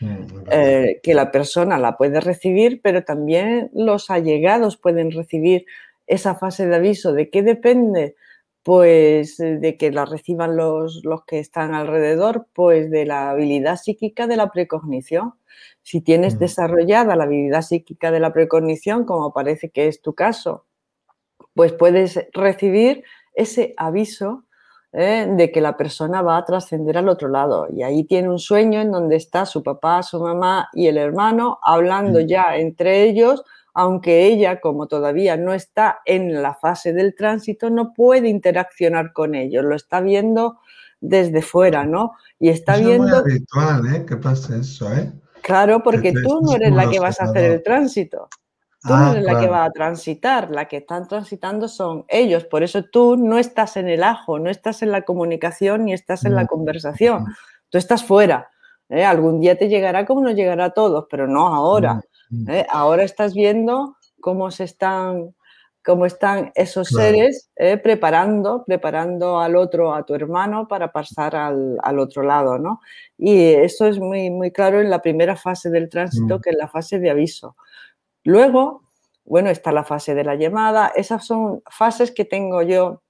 mm, 0.01 0.25
eh, 0.51 1.01
que 1.03 1.15
la 1.15 1.31
persona 1.31 1.79
la 1.79 1.97
puede 1.97 2.21
recibir, 2.21 2.81
pero 2.83 3.05
también 3.05 3.71
los 3.75 4.11
allegados 4.11 4.77
pueden 4.77 5.11
recibir 5.11 5.67
esa 6.07 6.35
fase 6.35 6.67
de 6.67 6.77
aviso. 6.77 7.13
¿De 7.13 7.31
qué 7.31 7.43
depende? 7.43 8.17
pues 8.67 9.37
de 9.37 9.77
que 9.79 9.93
la 9.93 10.07
reciban 10.07 10.57
los, 10.57 11.05
los 11.05 11.25
que 11.25 11.39
están 11.39 11.73
alrededor, 11.73 12.49
pues 12.53 12.91
de 12.91 13.07
la 13.07 13.31
habilidad 13.31 13.77
psíquica 13.77 14.27
de 14.27 14.37
la 14.37 14.51
precognición. 14.51 15.35
Si 15.85 16.01
tienes 16.01 16.41
desarrollada 16.41 17.15
la 17.15 17.23
habilidad 17.23 17.63
psíquica 17.63 18.11
de 18.11 18.19
la 18.19 18.33
precognición, 18.33 19.05
como 19.05 19.33
parece 19.33 19.71
que 19.71 19.87
es 19.87 20.03
tu 20.03 20.17
caso, 20.17 20.67
pues 21.55 21.73
puedes 21.75 22.27
recibir 22.33 23.05
ese 23.37 23.75
aviso 23.77 24.45
¿eh? 24.93 25.29
de 25.31 25.53
que 25.53 25.61
la 25.61 25.77
persona 25.77 26.23
va 26.23 26.39
a 26.39 26.45
trascender 26.45 26.99
al 26.99 27.09
otro 27.09 27.29
lado. 27.29 27.69
Y 27.73 27.83
ahí 27.83 28.05
tiene 28.05 28.29
un 28.29 28.39
sueño 28.39 28.81
en 28.81 28.91
donde 28.91 29.17
está 29.17 29.47
su 29.47 29.63
papá, 29.63 30.03
su 30.03 30.21
mamá 30.21 30.69
y 30.73 30.89
el 30.89 30.97
hermano 30.97 31.59
hablando 31.63 32.19
ya 32.21 32.57
entre 32.57 33.05
ellos, 33.05 33.45
aunque 33.75 34.27
ella, 34.27 34.61
como 34.61 34.89
todavía 34.89 35.37
no 35.37 35.53
está 35.53 36.01
en 36.07 36.43
la 36.43 36.55
fase 36.55 36.95
del 36.95 37.15
tránsito, 37.15 37.69
no 37.69 37.93
puede 37.93 38.29
interaccionar 38.29 39.13
con 39.13 39.35
ellos, 39.35 39.65
lo 39.65 39.77
está 39.77 40.01
viendo 40.01 40.59
desde 40.99 41.43
fuera, 41.43 41.85
¿no? 41.85 42.13
Y 42.39 42.49
está 42.49 42.79
viendo... 42.79 43.19
Es 43.19 43.23
muy 43.23 43.33
habitual, 43.33 43.95
¿eh? 43.95 44.07
Que 44.07 44.17
pase 44.17 44.61
eso, 44.61 44.91
¿eh? 44.95 45.13
Claro, 45.43 45.83
porque 45.83 46.13
tú 46.13 46.41
no 46.41 46.57
eres 46.57 46.73
la 46.73 46.89
que 46.89 46.99
vas 46.99 47.21
a 47.21 47.25
hacer 47.25 47.53
el 47.53 47.63
tránsito. 47.63 48.29
Tú 48.87 48.95
no 48.95 49.07
ah, 49.11 49.15
la 49.15 49.41
que 49.41 49.49
va 49.49 49.65
a 49.65 49.71
transitar, 49.71 50.51
la 50.51 50.67
que 50.67 50.79
están 50.79 51.09
transitando 51.09 51.69
son 51.69 52.05
ellos. 52.09 52.45
Por 52.45 52.63
eso 52.63 52.85
tú 52.85 53.17
no 53.17 53.39
estás 53.39 53.77
en 53.77 53.89
el 53.89 54.05
ajo, 54.05 54.39
no 54.39 54.51
estás 54.51 54.83
en 54.83 54.93
la 54.93 55.03
comunicación 55.03 55.87
ni 55.87 55.93
estás 55.93 56.25
en 56.25 56.35
la 56.35 56.45
mm. 56.45 56.47
conversación. 56.47 57.27
Tú 57.69 57.79
estás 57.79 58.05
fuera. 58.05 58.51
¿eh? 58.89 59.05
Algún 59.05 59.41
día 59.41 59.57
te 59.57 59.69
llegará 59.69 60.07
como 60.07 60.23
nos 60.23 60.35
llegará 60.35 60.67
a 60.67 60.71
todos, 60.71 61.07
pero 61.11 61.27
no 61.27 61.49
ahora. 61.49 62.01
Mm, 62.31 62.43
mm. 62.43 62.51
¿eh? 62.51 62.67
Ahora 62.71 63.03
estás 63.03 63.35
viendo 63.35 63.97
cómo 64.21 64.51
se 64.51 64.65
están, 64.65 65.35
cómo 65.85 66.07
están 66.07 66.53
esos 66.55 66.89
seres 66.89 67.51
¿eh? 67.57 67.77
preparando, 67.79 68.65
preparando 68.65 69.41
al 69.41 69.57
otro, 69.57 69.95
a 69.95 70.05
tu 70.05 70.15
hermano, 70.15 70.69
para 70.69 70.93
pasar 70.93 71.37
al, 71.37 71.79
al, 71.83 71.99
otro 71.99 72.23
lado, 72.23 72.59
¿no? 72.59 72.81
Y 73.19 73.53
eso 73.55 73.87
es 73.87 73.99
muy, 73.99 74.31
muy 74.31 74.51
claro 74.51 74.81
en 74.81 74.91
la 74.91 75.03
primera 75.03 75.37
fase 75.37 75.71
del 75.71 75.89
tránsito, 75.89 76.41
que 76.41 76.51
es 76.51 76.57
la 76.57 76.69
fase 76.69 76.99
de 76.99 77.11
aviso. 77.11 77.57
Luego, 78.27 78.83
bueno, 79.25 79.51
está 79.51 79.71
la 79.71 79.85
fase 79.85 80.17
de 80.17 80.25
la 80.25 80.35
llamada. 80.35 80.93
Esas 80.97 81.25
son 81.25 81.63
fases 81.71 82.11
que 82.11 82.25
tengo 82.25 82.61
yo. 82.63 83.03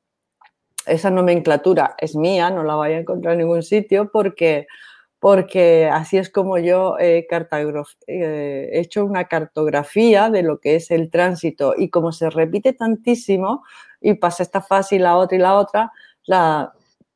Esa 0.84 1.10
nomenclatura 1.10 1.94
es 1.98 2.14
mía, 2.14 2.50
no 2.50 2.62
la 2.62 2.74
voy 2.76 2.92
a 2.92 2.98
encontrar 2.98 3.32
en 3.32 3.38
ningún 3.38 3.62
sitio 3.62 4.10
porque, 4.12 4.66
porque 5.18 5.88
así 5.90 6.18
es 6.18 6.28
como 6.28 6.58
yo 6.58 6.98
he, 6.98 7.26
eh, 8.06 8.70
hecho 8.74 9.06
una 9.06 9.24
cartografía 9.24 10.28
de 10.28 10.42
lo 10.42 10.60
que 10.60 10.76
es 10.76 10.90
el 10.90 11.10
tránsito 11.10 11.74
y 11.76 11.88
como 11.88 12.12
se 12.12 12.28
repite 12.28 12.74
tantísimo 12.74 13.64
y 14.02 14.14
pasa 14.14 14.42
esta 14.42 14.60
fase 14.60 14.96
y 14.96 14.98
la 14.98 15.16
otra 15.16 15.36
y 15.36 15.40
la 15.40 15.54
otra, 15.54 15.92
la, 16.26 16.74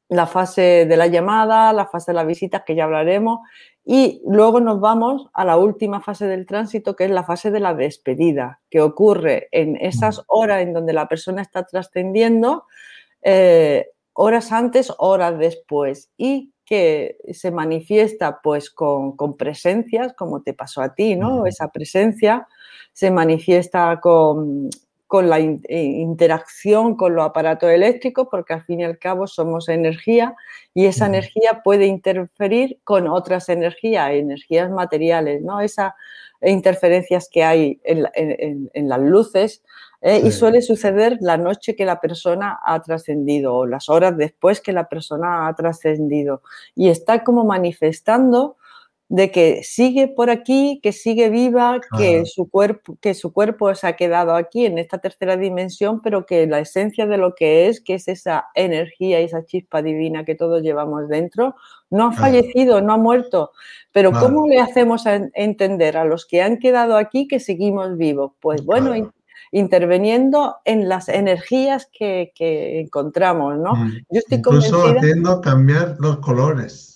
la 0.09 0.27
fase 0.27 0.87
de 0.87 0.97
la 0.97 1.07
llamada, 1.07 1.73
la 1.75 1.87
fase 1.87 2.13
de 2.13 2.17
la 2.17 2.25
visita, 2.25 2.65
que 2.65 2.75
ya 2.75 2.85
hablaremos, 2.85 3.41
y 3.85 4.23
luego 4.27 4.61
nos 4.61 4.81
vamos 4.81 5.29
a 5.33 5.45
la 5.45 5.57
última 5.57 6.01
fase 6.01 6.27
del 6.27 6.47
tránsito, 6.47 6.95
que 6.95 7.05
es 7.05 7.11
la 7.11 7.25
fase 7.25 7.51
de 7.51 7.61
la 7.61 7.75
despedida, 7.75 8.61
que 8.71 8.81
ocurre 8.81 9.49
en 9.53 9.77
esas 9.77 10.23
horas 10.29 10.63
en 10.63 10.73
donde 10.73 10.93
la 10.93 11.09
persona 11.09 11.43
está 11.43 11.65
trascendiendo, 11.65 12.65
eh, 13.23 13.89
horas 14.13 14.53
antes, 14.53 14.93
horas 14.99 15.39
después, 15.39 16.11
y 16.17 16.53
que 16.65 17.17
se 17.33 17.51
manifiesta 17.51 18.41
pues 18.43 18.71
con, 18.71 19.17
con, 19.17 19.37
presencias, 19.37 20.13
como 20.13 20.43
te 20.43 20.55
pasó 20.55 20.83
a 20.83 20.95
ti, 20.95 21.17
¿no? 21.17 21.47
Esa 21.47 21.69
presencia 21.69 22.47
se 22.93 23.11
manifiesta 23.11 23.99
con, 24.01 24.71
con 25.11 25.29
la 25.29 25.41
eh, 25.41 25.59
interacción 25.69 26.95
con 26.95 27.17
los 27.17 27.27
aparatos 27.27 27.69
eléctricos, 27.69 28.29
porque 28.31 28.53
al 28.53 28.63
fin 28.63 28.79
y 28.79 28.85
al 28.85 28.97
cabo 28.97 29.27
somos 29.27 29.69
energía 29.69 30.37
y 30.73 30.87
esa 30.87 31.07
energía 31.07 31.63
puede 31.65 31.87
interferir 31.87 32.79
con 32.85 33.09
otras 33.09 33.49
energías, 33.49 34.13
energías 34.13 34.71
materiales, 34.71 35.43
¿no? 35.43 35.61
Esas 35.61 35.95
interferencias 36.43 37.29
que 37.29 37.43
hay 37.43 37.81
en, 37.83 38.89
las 38.89 39.01
luces 39.01 39.65
¿eh? 40.01 40.23
y 40.25 40.31
suele 40.31 40.63
suceder 40.63 41.19
la 41.21 41.37
noche 41.37 41.75
que 41.75 41.85
la 41.85 42.01
persona 42.01 42.61
ha 42.65 42.81
trascendido 42.81 43.57
o 43.57 43.67
las 43.67 43.89
horas 43.89 44.17
después 44.17 44.61
que 44.61 44.73
la 44.73 44.89
persona 44.89 45.49
ha 45.49 45.55
trascendido 45.57 46.41
y 46.77 46.89
está 46.89 47.25
como 47.25 47.45
manifestando 47.45 48.59
de 49.11 49.33
que 49.33 49.65
sigue 49.65 50.07
por 50.07 50.31
aquí, 50.31 50.79
que 50.85 50.93
sigue 50.93 51.31
viva, 51.31 51.81
que, 51.99 52.25
su 52.27 52.49
cuerpo, 52.49 52.97
que 53.01 53.15
su 53.15 53.33
cuerpo 53.33 53.75
se 53.75 53.89
ha 53.89 53.97
quedado 53.97 54.37
aquí 54.37 54.67
en 54.67 54.79
esta 54.79 54.99
tercera 54.99 55.37
dimensión, 55.37 56.01
pero 56.01 56.27
que 56.27 56.47
la 56.47 56.61
esencia 56.61 57.07
de 57.07 57.17
lo 57.17 57.35
que 57.35 57.67
es, 57.67 57.81
que 57.81 57.95
es 57.95 58.07
esa 58.07 58.47
energía 58.55 59.21
y 59.21 59.25
esa 59.25 59.45
chispa 59.45 59.83
divina 59.83 60.25
que 60.25 60.37
todos 60.37 60.63
llevamos 60.63 61.09
dentro, 61.09 61.57
no 61.91 62.07
ha 62.07 62.13
fallecido, 62.13 62.81
no 62.83 62.93
ha 62.93 62.99
muerto. 62.99 63.51
Pero 63.91 64.13
¿cómo 64.13 64.47
le 64.47 64.61
hacemos 64.61 65.09
a 65.09 65.17
entender 65.35 65.97
a 65.97 66.05
los 66.05 66.25
que 66.25 66.41
han 66.41 66.59
quedado 66.59 66.97
aquí 66.97 67.27
que 67.27 67.41
seguimos 67.41 67.97
vivos? 67.97 68.31
Pues 68.39 68.65
bueno, 68.65 68.95
interviniendo 69.51 70.59
en 70.65 70.89
las 70.89 71.09
energías 71.09 71.91
que, 71.93 72.31
encontramos, 72.81 73.59
¿no? 73.59 73.75
Mm. 73.75 73.93
Yo 74.09 74.21
estoy 74.21 74.39
Incluso 74.39 74.87
haciendo 74.87 75.41
cambiar 75.41 75.97
los 75.99 76.19
colores 76.19 76.90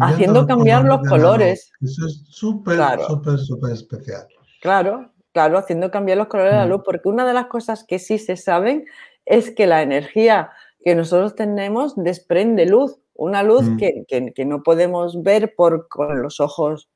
haciendo 0.00 0.46
cambiar 0.46 0.84
los 0.84 1.06
colores. 1.08 1.72
Eso 1.80 2.06
es 2.06 2.24
súper, 2.28 2.78
súper, 3.06 3.38
súper 3.38 3.72
especial. 3.72 4.26
Claro, 4.60 5.10
claro, 5.32 5.58
haciendo 5.58 5.90
cambiar 5.90 6.18
los 6.18 6.28
colores 6.28 6.52
de 6.52 6.58
la 6.58 6.66
mm. 6.66 6.70
luz, 6.70 6.82
porque 6.84 7.08
una 7.08 7.26
de 7.26 7.34
las 7.34 7.46
cosas 7.46 7.84
que 7.84 7.98
sí 7.98 8.18
se 8.18 8.36
saben 8.36 8.84
es 9.26 9.50
que 9.50 9.66
la 9.66 9.82
energía 9.82 10.50
que 10.84 10.94
nosotros 10.94 11.34
tenemos 11.34 11.94
desprende 11.96 12.66
luz, 12.66 12.98
una 13.14 13.42
luz 13.42 13.64
mm. 13.64 13.76
que, 13.76 14.44
no 14.44 14.62
podemos 14.62 15.22
ver 15.22 15.54
por, 15.54 15.88
con 15.88 16.22
los 16.22 16.40
ojos 16.40 16.88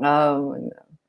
ah, 0.00 0.40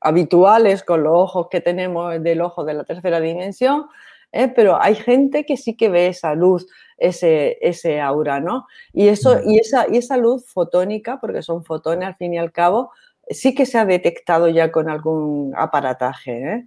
habituales, 0.00 0.82
con 0.84 1.02
los 1.02 1.12
ojos 1.14 1.48
que 1.50 1.60
tenemos 1.60 2.22
del 2.22 2.40
ojo 2.40 2.64
de 2.64 2.74
la 2.74 2.84
tercera 2.84 3.20
dimensión, 3.20 3.86
¿eh? 4.32 4.48
pero 4.48 4.80
hay 4.80 4.94
gente 4.94 5.44
que 5.44 5.56
sí 5.56 5.76
que 5.76 5.88
ve 5.88 6.08
esa 6.08 6.34
luz, 6.34 6.66
ese, 6.98 7.58
ese 7.60 8.00
aura, 8.00 8.40
¿no? 8.40 8.66
Y, 8.92 9.08
eso, 9.08 9.40
y, 9.44 9.58
esa, 9.58 9.86
y 9.90 9.96
esa 9.96 10.16
luz 10.16 10.46
fotónica, 10.46 11.18
porque 11.20 11.42
son 11.42 11.64
fotones 11.64 12.08
al 12.08 12.16
fin 12.16 12.34
y 12.34 12.38
al 12.38 12.52
cabo, 12.52 12.90
sí 13.30 13.54
que 13.54 13.66
se 13.66 13.78
ha 13.78 13.84
detectado 13.84 14.48
ya 14.48 14.70
con 14.72 14.90
algún 14.90 15.52
aparataje. 15.56 16.54
¿eh? 16.54 16.66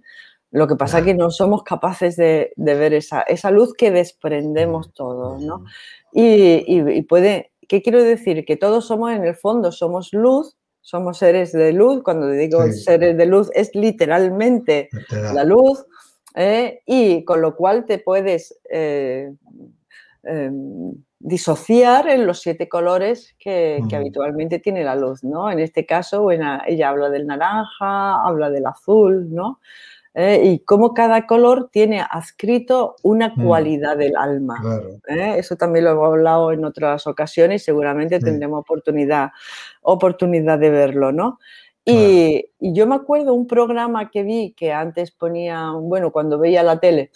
Lo 0.50 0.66
que 0.66 0.76
pasa 0.76 0.98
es 0.98 1.04
que 1.04 1.14
no 1.14 1.30
somos 1.30 1.62
capaces 1.62 2.16
de, 2.16 2.52
ver 2.56 2.94
esa, 2.94 3.22
esa, 3.22 3.50
luz 3.50 3.74
que 3.74 3.90
desprendemos 3.90 4.92
todos, 4.92 5.40
¿no? 5.40 5.64
Y, 6.12 7.02
puede, 7.02 7.52
¿qué 7.68 7.82
quiero 7.82 8.02
decir? 8.02 8.44
Que 8.44 8.56
todos 8.56 8.86
somos 8.86 9.12
en 9.12 9.24
el 9.24 9.34
fondo, 9.34 9.72
somos 9.72 10.12
luz, 10.12 10.56
somos 10.82 11.18
seres 11.18 11.52
de 11.52 11.72
luz. 11.72 12.02
Cuando 12.02 12.28
digo 12.28 12.60
seres 12.72 13.16
de 13.16 13.26
luz 13.26 13.50
es 13.54 13.74
literalmente 13.74 14.90
la 15.10 15.44
luz 15.44 15.86
¿eh? 16.34 16.82
y 16.86 17.24
con 17.24 17.40
lo 17.40 17.56
cual 17.56 17.84
te 17.84 17.98
puedes 17.98 18.58
eh, 18.70 19.32
em, 20.24 20.94
disociar 21.18 22.08
en 22.08 22.26
los 22.26 22.40
siete 22.40 22.68
colores 22.68 23.34
que, 23.38 23.80
habitualmente 23.94 24.58
tiene 24.58 24.84
la 24.84 24.96
luz, 24.96 25.22
¿no? 25.24 25.50
En 25.50 25.58
este 25.58 25.86
caso, 25.86 26.30
ella 26.30 26.88
habla 26.88 27.10
del 27.10 27.26
naranja, 27.26 28.26
habla 28.26 28.50
del 28.50 28.66
azul, 28.66 29.32
¿no? 29.32 29.60
¿eh? 30.14 30.42
y 30.44 30.58
cómo 30.60 30.94
cada 30.94 31.26
color 31.26 31.70
tiene 31.70 32.04
adscrito 32.08 32.96
una 33.02 33.32
mm. 33.34 33.46
cualidad 33.46 33.96
del 33.96 34.16
alma. 34.16 34.60
Eso 35.06 35.56
también 35.56 35.84
lo 35.84 35.92
hemos 35.92 36.06
hablado 36.06 36.52
en 36.52 36.64
otras 36.64 37.06
ocasiones 37.06 37.62
y 37.62 37.64
seguramente 37.64 38.18
tendremos 38.18 38.60
oportunidad, 38.60 39.30
oportunidad 39.82 40.58
de 40.58 40.70
verlo, 40.70 41.12
¿no? 41.12 41.38
Y, 41.84 42.44
yo 42.60 42.86
me 42.86 42.94
acuerdo 42.94 43.34
un 43.34 43.48
programa 43.48 44.08
que 44.10 44.22
vi 44.22 44.54
que 44.56 44.72
antes 44.72 45.10
ponía, 45.10 45.72
bueno, 45.72 46.12
cuando 46.12 46.38
veía 46.38 46.62
la 46.62 46.78
tele, 46.78 47.10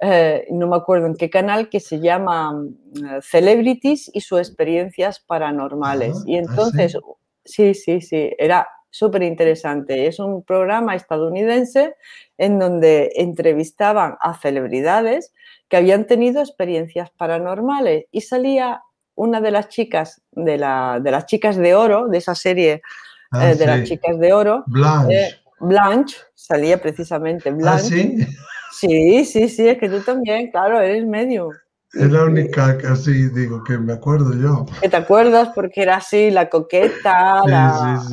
eh, 0.00 0.46
no 0.50 0.66
me 0.68 0.76
acuerdo 0.76 1.06
en 1.06 1.14
qué 1.14 1.28
canal, 1.30 1.68
que 1.68 1.80
se 1.80 2.00
llama 2.00 2.52
mm, 2.52 3.20
Celebrities 3.22 4.10
y 4.12 4.20
sus 4.20 4.38
experiencias 4.38 5.20
paranormales. 5.20 6.22
y 6.26 6.36
¿ah, 6.36 6.40
entonces, 6.40 6.96
sí? 7.44 7.74
sí, 7.74 8.00
sí, 8.00 8.30
era 8.38 8.68
súper 8.90 9.22
interesante. 9.22 10.06
Es 10.06 10.18
un 10.18 10.42
programa 10.42 10.94
estadounidense 10.94 11.96
en 12.38 12.58
donde 12.58 13.12
entrevistaban 13.16 14.16
a 14.20 14.34
celebridades 14.38 15.32
que 15.68 15.76
habían 15.76 16.06
tenido 16.06 16.40
experiencias 16.40 17.10
paranormales 17.10 18.06
y 18.10 18.22
salía 18.22 18.82
una 19.14 19.40
de 19.40 19.50
las 19.50 19.68
chicas, 19.68 20.22
de, 20.30 20.56
la, 20.58 21.00
de 21.02 21.10
las 21.10 21.26
chicas 21.26 21.56
de 21.56 21.74
oro, 21.74 22.06
de 22.08 22.18
esa 22.18 22.34
serie 22.34 22.82
Ah, 23.30 23.50
eh, 23.50 23.54
de 23.56 23.66
las 23.66 23.84
chicas 23.84 24.18
de 24.18 24.32
oro. 24.32 24.64
Blanche. 24.66 25.14
Eh, 25.14 25.34
Blanche, 25.60 26.16
salía 26.34 26.80
precisamente 26.80 27.50
¿Ah, 27.50 27.52
Blanche. 27.52 27.84
sí? 27.88 28.26
Sí, 28.70 29.24
sí, 29.24 29.48
sí, 29.48 29.68
es 29.68 29.78
que 29.78 29.88
tú 29.88 30.00
también, 30.00 30.50
claro, 30.50 30.80
eres 30.80 31.06
medio. 31.06 31.50
Es 31.94 32.10
la 32.10 32.24
única 32.24 32.76
que 32.76 32.86
así 32.86 33.30
digo 33.30 33.64
que 33.64 33.78
me 33.78 33.94
acuerdo 33.94 34.34
yo. 34.34 34.66
Que 34.82 34.90
te 34.90 34.96
acuerdas 34.96 35.50
porque 35.54 35.80
era 35.82 35.96
así 35.96 36.30
la 36.30 36.50
coqueta, 36.50 37.42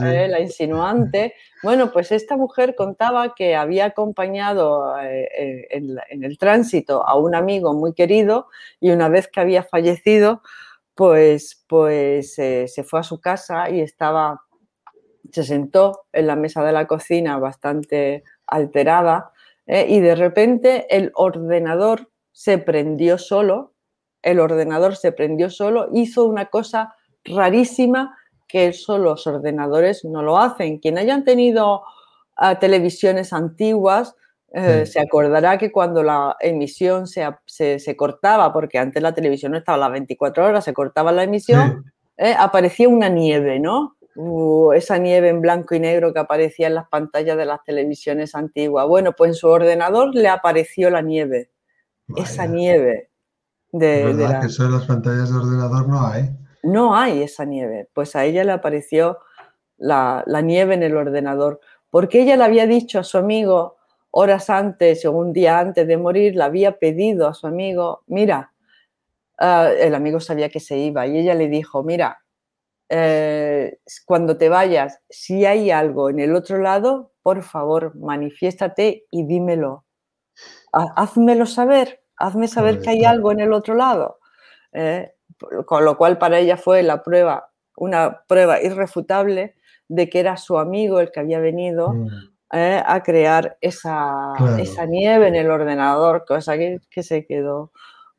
eh, 0.02 0.28
la, 0.30 0.39
insinuante. 0.39 1.34
Bueno, 1.62 1.91
pues 1.91 2.13
esta 2.13 2.38
mujer 2.38 2.76
contaba 2.76 3.36
que 3.36 3.54
había 3.54 3.86
acompañado 3.86 4.98
eh, 5.02 5.28
eh, 5.38 5.68
en, 5.72 6.24
el 6.24 6.38
tránsito 6.38 7.06
a 7.06 7.18
un 7.18 7.36
amigo 7.36 7.74
muy 7.74 7.94
querido 7.94 8.48
y 8.80 8.91
una 8.91 9.10
vez 9.10 9.28
que 9.28 9.41
había 9.41 9.63
fallecido, 9.63 10.41
pues, 10.94 11.65
pues 11.68 12.34
se 12.36 12.84
fue 12.88 13.02
a 13.02 13.04
su 13.04 13.20
casa 13.20 13.70
y 13.70 13.82
estaba, 13.82 14.41
se 15.34 15.44
sentó 15.44 16.06
en 16.13 16.28
la 16.28 16.38
mesa 16.38 16.63
de 16.63 16.72
la 16.72 16.88
cocina 16.88 17.39
bastante 17.39 18.24
alterada 18.48 19.34
y 19.67 19.99
de 19.99 20.15
repente 20.15 20.86
el 20.95 21.12
ordenador 21.15 22.10
se 22.32 22.58
prendió 22.58 23.17
solo, 23.17 23.73
el 24.21 24.39
ordenador 24.39 24.95
se 24.95 25.12
prendió 25.12 25.49
solo, 25.49 25.89
hizo 25.93 26.25
una 26.25 26.47
cosa 26.47 26.95
rarísima 27.23 28.15
que 28.47 28.67
eso 28.67 28.97
los 28.97 29.25
ordenadores 29.28 30.06
no 30.06 30.21
lo 30.21 30.38
hacen. 30.38 30.80
Quien 30.80 30.97
hayan 30.97 31.23
tenido 31.23 31.84
ah, 32.36 32.60
televisiones 32.60 33.34
antiguas 33.34 34.15
eh, 34.54 34.86
se 34.86 35.01
acordará 35.01 35.58
que 35.58 35.71
cuando 35.71 36.01
la 36.01 36.38
emisión 36.39 37.08
se, 37.08 37.28
se, 37.45 37.95
cortaba, 37.97 38.54
porque 38.54 38.78
antes 38.78 39.04
la 39.04 39.13
televisión 39.13 39.51
no 39.51 39.58
estaba 39.58 39.75
a 39.75 39.80
las 39.82 39.91
24 39.91 40.45
horas, 40.45 40.63
se 40.63 40.73
cortaba 40.73 41.12
la 41.12 41.23
emisión, 41.23 41.91
eh, 42.15 42.34
aparecía 42.38 42.88
una 42.88 43.10
nieve, 43.10 43.60
¿no? 43.60 43.97
Uh, 44.15 44.71
esa 44.71 44.97
nieve 44.97 45.30
en 45.30 45.41
blanco 45.41 45.75
y 45.75 45.80
negro 45.80 46.13
que 46.13 46.19
aparecía 46.19 46.67
en 46.67 46.75
las 46.75 46.88
pantallas 46.88 47.38
de 47.38 47.45
las 47.45 47.63
televisiones 47.63 48.34
antiguas. 48.34 48.88
Bueno, 48.88 49.13
pues 49.13 49.30
en 49.30 49.36
su 49.36 49.47
ordenador 49.47 50.15
le 50.15 50.30
apareció 50.30 50.89
la 50.89 51.01
nieve 51.01 51.51
esa 52.15 52.45
nieve. 52.45 53.10
De, 53.71 54.06
¿Verdad 54.06 54.41
que 54.41 54.47
eso 54.47 54.65
en 54.65 54.71
las 54.71 54.86
pantallas 54.86 55.30
de 55.30 55.38
ordenador 55.38 55.88
no 55.88 56.06
hay? 56.06 56.30
No 56.63 56.95
hay 56.95 57.23
esa 57.23 57.45
nieve. 57.45 57.89
Pues 57.93 58.15
a 58.15 58.25
ella 58.25 58.43
le 58.43 58.51
apareció 58.51 59.19
la, 59.78 60.23
nieve 60.43 60.75
en 60.75 60.84
el 60.84 60.95
ordenador, 60.95 61.60
porque 61.89 62.21
ella 62.21 62.38
le 62.38 62.43
había 62.43 62.67
dicho 62.67 62.99
a 62.99 63.04
su 63.04 63.17
amigo 63.17 63.75
horas 64.12 64.49
antes 64.49 65.04
o 65.06 65.12
un 65.12 65.34
día 65.34 65.60
antes 65.60 65.86
de 65.88 65.97
morir, 65.97 66.36
le 66.36 66.43
había 66.43 66.78
pedido 66.78 67.28
a 67.28 67.34
su 67.34 67.47
amigo, 67.47 68.04
mira, 68.08 68.54
ah, 69.38 69.69
el 69.78 69.93
amigo 69.93 70.21
sabía 70.21 70.47
que 70.47 70.62
se 70.62 70.78
iba 70.78 71.06
y 71.06 71.17
ella 71.17 71.34
le 71.34 71.49
dijo, 71.49 71.84
mira, 71.84 72.23
eh, 72.89 73.80
cuando 74.06 74.38
te 74.38 74.50
vayas, 74.50 75.00
si 75.10 75.45
hay 75.45 75.71
algo 75.71 76.10
en 76.10 76.19
el 76.19 76.36
otro 76.36 76.60
lado, 76.60 77.13
por 77.21 77.43
favor, 77.43 77.95
manifiéstate 77.95 79.06
y 79.12 79.26
dímelo 79.26 79.86
házmelo 80.71 81.45
saber, 81.45 82.02
hazme 82.17 82.50
saber 82.50 82.82
que 82.82 82.89
hay 82.89 83.06
algo 83.06 83.32
en 83.32 83.39
el 83.39 83.54
otro 83.54 83.76
lado. 83.76 84.19
¿eh? 84.74 85.12
con 85.65 85.84
lo 85.84 85.98
cual 85.98 86.17
para 86.17 86.39
ella 86.39 86.58
fue 86.58 86.84
la 86.84 87.04
prueba, 87.04 87.52
una 87.76 88.21
prueba 88.28 88.62
irrefutable 88.62 89.56
de 89.88 90.10
que 90.10 90.19
era 90.19 90.38
su 90.38 90.58
amigo 90.58 91.00
el 91.00 91.12
que 91.12 91.19
había 91.19 91.39
venido 91.39 91.93
mm. 91.93 92.08
¿eh? 92.54 92.82
a 92.86 93.04
crear 93.04 93.58
esa, 93.62 94.34
esa, 94.60 94.86
nieve 94.86 95.28
en 95.28 95.36
el 95.36 95.52
ordenador, 95.52 96.26
cosa 96.26 96.58
que, 96.58 96.80
que 96.89 97.04
se 97.04 97.26
quedó 97.26 97.71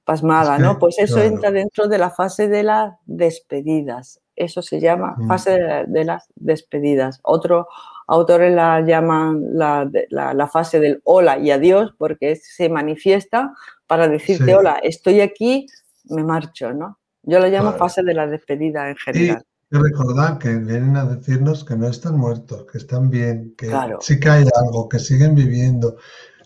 pasmada, 0.06 0.56
¿no? 0.58 0.78
Pues 0.78 1.00
eso 1.00 1.20
entra 1.20 1.50
dentro 1.50 1.88
de 1.88 1.98
la 1.98 2.10
fase 2.10 2.46
de 2.46 2.62
las 2.62 2.94
despedidas. 3.06 4.20
Eso 4.36 4.62
se 4.62 4.80
llama 4.80 5.16
mm. 5.18 5.26
fase 5.26 5.58
de, 5.88 6.04
las 6.04 6.28
despedidas. 6.36 7.18
Otro, 7.24 7.66
autores 8.06 8.54
la 8.54 8.80
llaman 8.82 9.42
la, 9.52 10.48
fase 10.50 10.78
del 10.78 11.00
hola 11.02 11.38
y 11.38 11.50
adiós 11.50 11.92
porque 11.98 12.36
se 12.36 12.68
manifiesta 12.68 13.52
para 13.88 14.06
decirte 14.06 14.54
hola, 14.54 14.78
estoy 14.80 15.20
aquí, 15.20 15.66
me 16.04 16.22
marcho, 16.22 16.72
¿no? 16.72 17.00
Yo 17.24 17.40
la 17.40 17.48
llamo 17.48 17.72
fase 17.72 18.04
de 18.04 18.14
la 18.14 18.28
despedida 18.28 18.88
en 18.88 18.96
general. 18.96 19.42
Y 19.72 19.76
recordar 19.76 20.38
que 20.38 20.54
vienen 20.54 20.96
a 20.96 21.04
decirnos 21.04 21.64
que 21.64 21.74
no 21.74 21.88
están 21.88 22.16
muertos, 22.16 22.64
que 22.70 22.78
están 22.78 23.10
bien, 23.10 23.54
que 23.58 23.68
sí 23.98 24.20
que 24.20 24.28
hay 24.28 24.44
algo, 24.54 24.88
que 24.88 25.00
siguen 25.00 25.34
viviendo, 25.34 25.96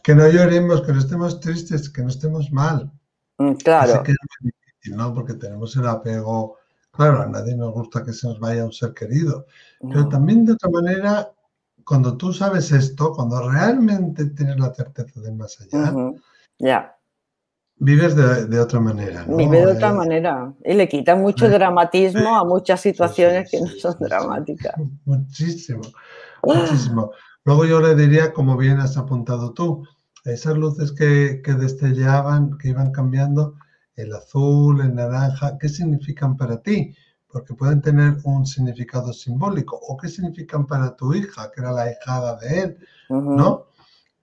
que 0.03 0.15
no 0.15 0.27
lloremos, 0.27 0.81
que 0.81 0.95
no 0.95 1.01
estemos 1.01 1.41
tristes, 1.41 1.91
que 1.91 2.01
no 2.01 2.09
estemos 2.09 2.51
mal. 2.51 2.91
Mm, 3.41 3.53
claro. 3.55 4.03
que 4.03 4.13
es 4.13 4.19
difícil, 4.41 4.97
¿no? 4.97 5.15
Porque 5.15 5.35
tenemos 5.35 5.75
el 5.77 5.87
apego. 5.87 6.59
Claro, 6.93 7.23
a 7.23 7.27
nadie 7.27 7.57
nos 7.57 7.73
gusta 7.73 8.05
que 8.05 8.13
se 8.13 8.29
nos 8.29 8.39
vaya 8.39 8.65
un 8.65 8.73
ser 8.73 8.93
querido. 8.93 9.47
Pero 9.81 10.09
también 10.09 10.45
de 10.45 10.53
otra 10.53 10.69
manera 10.71 11.33
cuando 11.91 12.17
tú 12.17 12.33
sabes 12.33 12.71
esto, 12.71 13.13
cuando 13.13 13.51
realmente 13.51 14.27
tienes 14.27 14.61
la 14.61 14.73
certeza 14.73 15.21
de 15.21 15.33
más 15.33 15.59
allá, 15.61 15.93
ya. 16.57 16.97
vives 17.77 18.15
de, 18.15 18.61
otra 18.61 18.79
manera. 18.79 19.25
Vive 19.27 19.59
de 19.59 19.67
otra 19.67 19.91
eh, 19.91 19.95
manera. 19.95 20.55
Y 20.65 20.75
le 20.75 20.89
quita 20.89 21.17
mucho 21.17 21.47
eh, 21.47 21.51
dramatismo 21.51 22.37
a 22.37 22.45
muchas 22.45 22.81
situaciones 22.81 23.51
que 23.51 23.61
no 23.61 23.67
son 23.67 23.97
dramáticas. 23.99 24.75
Muchísimo, 25.05 25.83
muchísimo. 26.45 27.11
Luego 27.45 27.65
yo 27.65 27.81
le 27.81 27.97
diría, 27.97 28.33
como 28.33 28.57
bien 28.57 28.79
has 28.79 28.97
apuntado 28.97 29.53
tú, 29.53 29.85
esas 30.25 30.57
luces 30.57 30.93
que, 30.93 31.41
que 31.45 31.55
destellaban, 31.55 32.59
que 32.59 32.69
iban 32.69 32.93
cambiando, 32.93 33.55
el 33.97 34.15
azul, 34.15 34.81
el 34.81 34.95
naranja, 34.95 35.59
¿qué 35.59 35.69
significan 35.69 36.37
para 36.37 36.63
ti? 36.63 36.95
porque 37.33 37.55
pueden 37.55 37.81
tener 37.81 38.17
un 38.25 38.47
significado 38.47 39.13
simbólico. 39.13 39.79
¿O 39.89 39.97
qué 39.97 40.09
significan 40.09 40.67
para 40.67 40.97
tu 40.97 41.15
hija, 41.15 41.51
que 41.51 41.61
era 41.61 41.73
la 41.73 41.91
hijada 41.91 42.37
de 42.37 42.61
él? 42.61 42.79
¿No? 43.09 43.67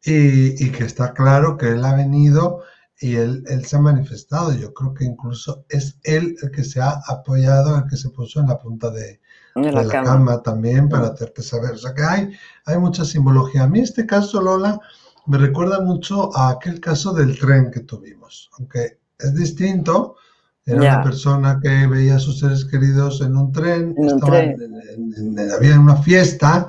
Y, 0.03 0.71
que 0.71 0.85
está 0.85 1.13
claro 1.13 1.57
que 1.57 1.69
él 1.69 1.83
ha 1.83 1.95
venido 1.95 2.61
y 2.99 3.15
él, 3.15 3.43
él, 3.47 3.65
se 3.65 3.75
ha 3.75 3.79
manifestado. 3.79 4.53
Yo 4.53 4.73
creo 4.73 4.93
que 4.93 5.05
incluso 5.05 5.65
es 5.69 5.99
él 6.03 6.35
el 6.41 6.51
que 6.51 6.63
se 6.63 6.81
ha 6.81 7.01
apoyado, 7.07 7.77
el 7.77 7.87
que 7.89 7.97
se 7.97 8.09
puso 8.09 8.39
en 8.39 8.47
la 8.47 8.57
punta 8.57 8.89
de, 8.89 9.19
la, 9.55 9.87
cama. 9.87 10.41
también 10.41 10.87
para 10.87 11.07
hacerte 11.07 11.41
saber. 11.41 11.71
O 11.71 11.77
sea 11.77 11.93
que 11.93 12.03
hay, 12.03 12.31
hay 12.65 12.77
mucha 12.77 13.03
simbología. 13.03 13.63
A 13.63 13.67
mí 13.67 13.79
este 13.79 14.05
caso, 14.05 14.41
Lola, 14.41 14.79
me 15.27 15.37
recuerda 15.37 15.81
mucho 15.81 16.35
a 16.35 16.49
aquel 16.49 16.79
caso 16.79 17.13
del 17.13 17.37
tren 17.37 17.69
que 17.71 17.81
tuvimos, 17.81 18.49
aunque 18.57 18.99
es 19.19 19.35
distinto. 19.35 20.15
Era 20.65 20.81
una 20.81 21.03
persona 21.03 21.59
que 21.61 21.87
veía 21.87 22.17
a 22.17 22.19
sus 22.19 22.39
seres 22.39 22.65
queridos 22.65 23.21
en 23.21 23.37
un 23.37 23.53
tren, 23.53 23.95
había 25.55 25.79
una 25.79 25.95
fiesta 25.95 26.67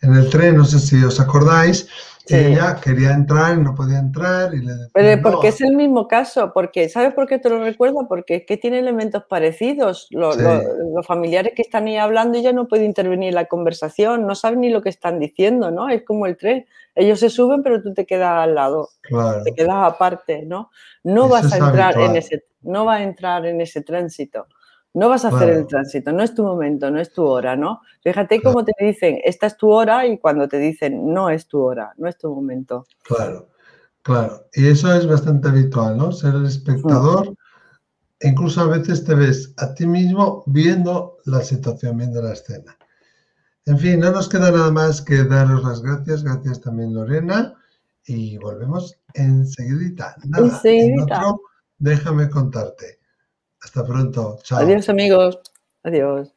en 0.00 0.14
el 0.14 0.30
tren, 0.30 0.56
no 0.56 0.64
sé 0.64 0.78
si 0.78 1.02
os 1.04 1.20
acordáis, 1.20 1.86
ella 2.28 2.80
quería 2.82 3.12
entrar 3.12 3.58
y 3.58 3.60
no 3.60 3.74
podía 3.74 3.98
entrar 3.98 4.54
y 4.54 4.60
le 4.60 4.72
decía, 4.72 4.88
Pero 4.94 5.22
porque 5.22 5.48
es 5.48 5.60
el 5.60 5.76
mismo 5.76 6.08
caso, 6.08 6.52
porque 6.54 6.88
¿sabes 6.88 7.12
por 7.12 7.26
qué 7.26 7.38
te 7.38 7.50
lo 7.50 7.62
recuerdo? 7.62 8.06
Porque 8.08 8.36
es 8.36 8.46
que 8.46 8.56
tiene 8.56 8.78
elementos 8.78 9.24
parecidos. 9.28 10.08
Los, 10.10 10.36
familiares 11.06 11.52
que 11.54 11.62
están 11.62 11.86
ahí 11.86 11.96
hablando 11.96 12.40
ya 12.40 12.52
no 12.52 12.66
pueden 12.66 12.86
intervenir 12.86 13.28
en 13.28 13.34
la 13.34 13.44
conversación, 13.44 14.26
no 14.26 14.34
saben 14.34 14.60
ni 14.60 14.70
lo 14.70 14.80
que 14.80 14.88
están 14.88 15.18
diciendo, 15.18 15.70
¿no? 15.70 15.88
Es 15.88 16.02
como 16.02 16.26
el 16.26 16.36
tren. 16.36 16.66
Ellos 16.94 17.20
se 17.20 17.28
suben, 17.28 17.62
pero 17.62 17.82
tú 17.82 17.92
te 17.92 18.06
quedas 18.06 18.42
al 18.42 18.54
lado, 18.54 18.88
te 19.44 19.52
quedas 19.52 19.92
aparte, 19.92 20.44
¿no? 20.46 20.70
No 21.02 21.28
vas 21.28 21.52
a 21.52 21.58
entrar 21.58 21.98
en 21.98 22.16
ese, 22.16 22.44
no 22.62 22.84
va 22.84 22.96
a 22.96 23.02
entrar 23.02 23.44
en 23.46 23.60
ese 23.60 23.82
tránsito. 23.82 24.46
No 24.94 25.08
vas 25.08 25.24
a 25.24 25.28
hacer 25.28 25.50
el 25.50 25.66
tránsito, 25.66 26.12
no 26.12 26.22
es 26.22 26.34
tu 26.34 26.44
momento, 26.44 26.88
no 26.88 27.00
es 27.00 27.12
tu 27.12 27.24
hora, 27.24 27.56
¿no? 27.56 27.80
Fíjate 28.00 28.40
cómo 28.40 28.64
te 28.64 28.72
dicen, 28.78 29.18
esta 29.24 29.48
es 29.48 29.56
tu 29.56 29.68
hora 29.70 30.06
y 30.06 30.18
cuando 30.18 30.46
te 30.46 30.58
dicen, 30.58 31.12
no 31.12 31.30
es 31.30 31.48
tu 31.48 31.60
hora, 31.60 31.92
no 31.96 32.08
es 32.08 32.16
tu 32.16 32.32
momento. 32.32 32.86
Claro, 33.02 33.48
claro. 34.02 34.46
Y 34.52 34.68
eso 34.68 34.94
es 34.94 35.06
bastante 35.08 35.48
habitual, 35.48 35.96
¿no? 35.96 36.12
Ser 36.12 36.34
el 36.34 36.46
espectador. 36.46 37.34
incluso 38.20 38.60
a 38.60 38.68
veces 38.68 39.04
te 39.04 39.16
ves 39.16 39.52
a 39.56 39.74
ti 39.74 39.84
mismo 39.84 40.44
viendo 40.46 41.18
la 41.24 41.42
situación, 41.42 41.96
viendo 41.96 42.22
la 42.22 42.32
escena. 42.32 42.76
En 43.66 43.78
fin, 43.78 43.98
no 43.98 44.12
nos 44.12 44.28
queda 44.28 44.52
nada 44.52 44.70
más 44.70 45.02
que 45.02 45.24
daros 45.24 45.64
las 45.64 45.82
gracias. 45.82 46.22
Gracias 46.22 46.60
también, 46.60 46.94
Lorena. 46.94 47.54
Y 48.06 48.38
volvemos 48.38 48.96
enseguidita. 49.14 50.14
Nada, 50.26 50.46
enseguidita. 50.46 51.16
En 51.16 51.24
otro, 51.24 51.40
déjame 51.78 52.30
contarte. 52.30 53.00
Hasta 53.64 53.84
pronto. 53.84 54.38
Chao. 54.42 54.58
Adiós 54.60 54.88
amigos. 54.88 55.38
Adiós. 55.82 56.33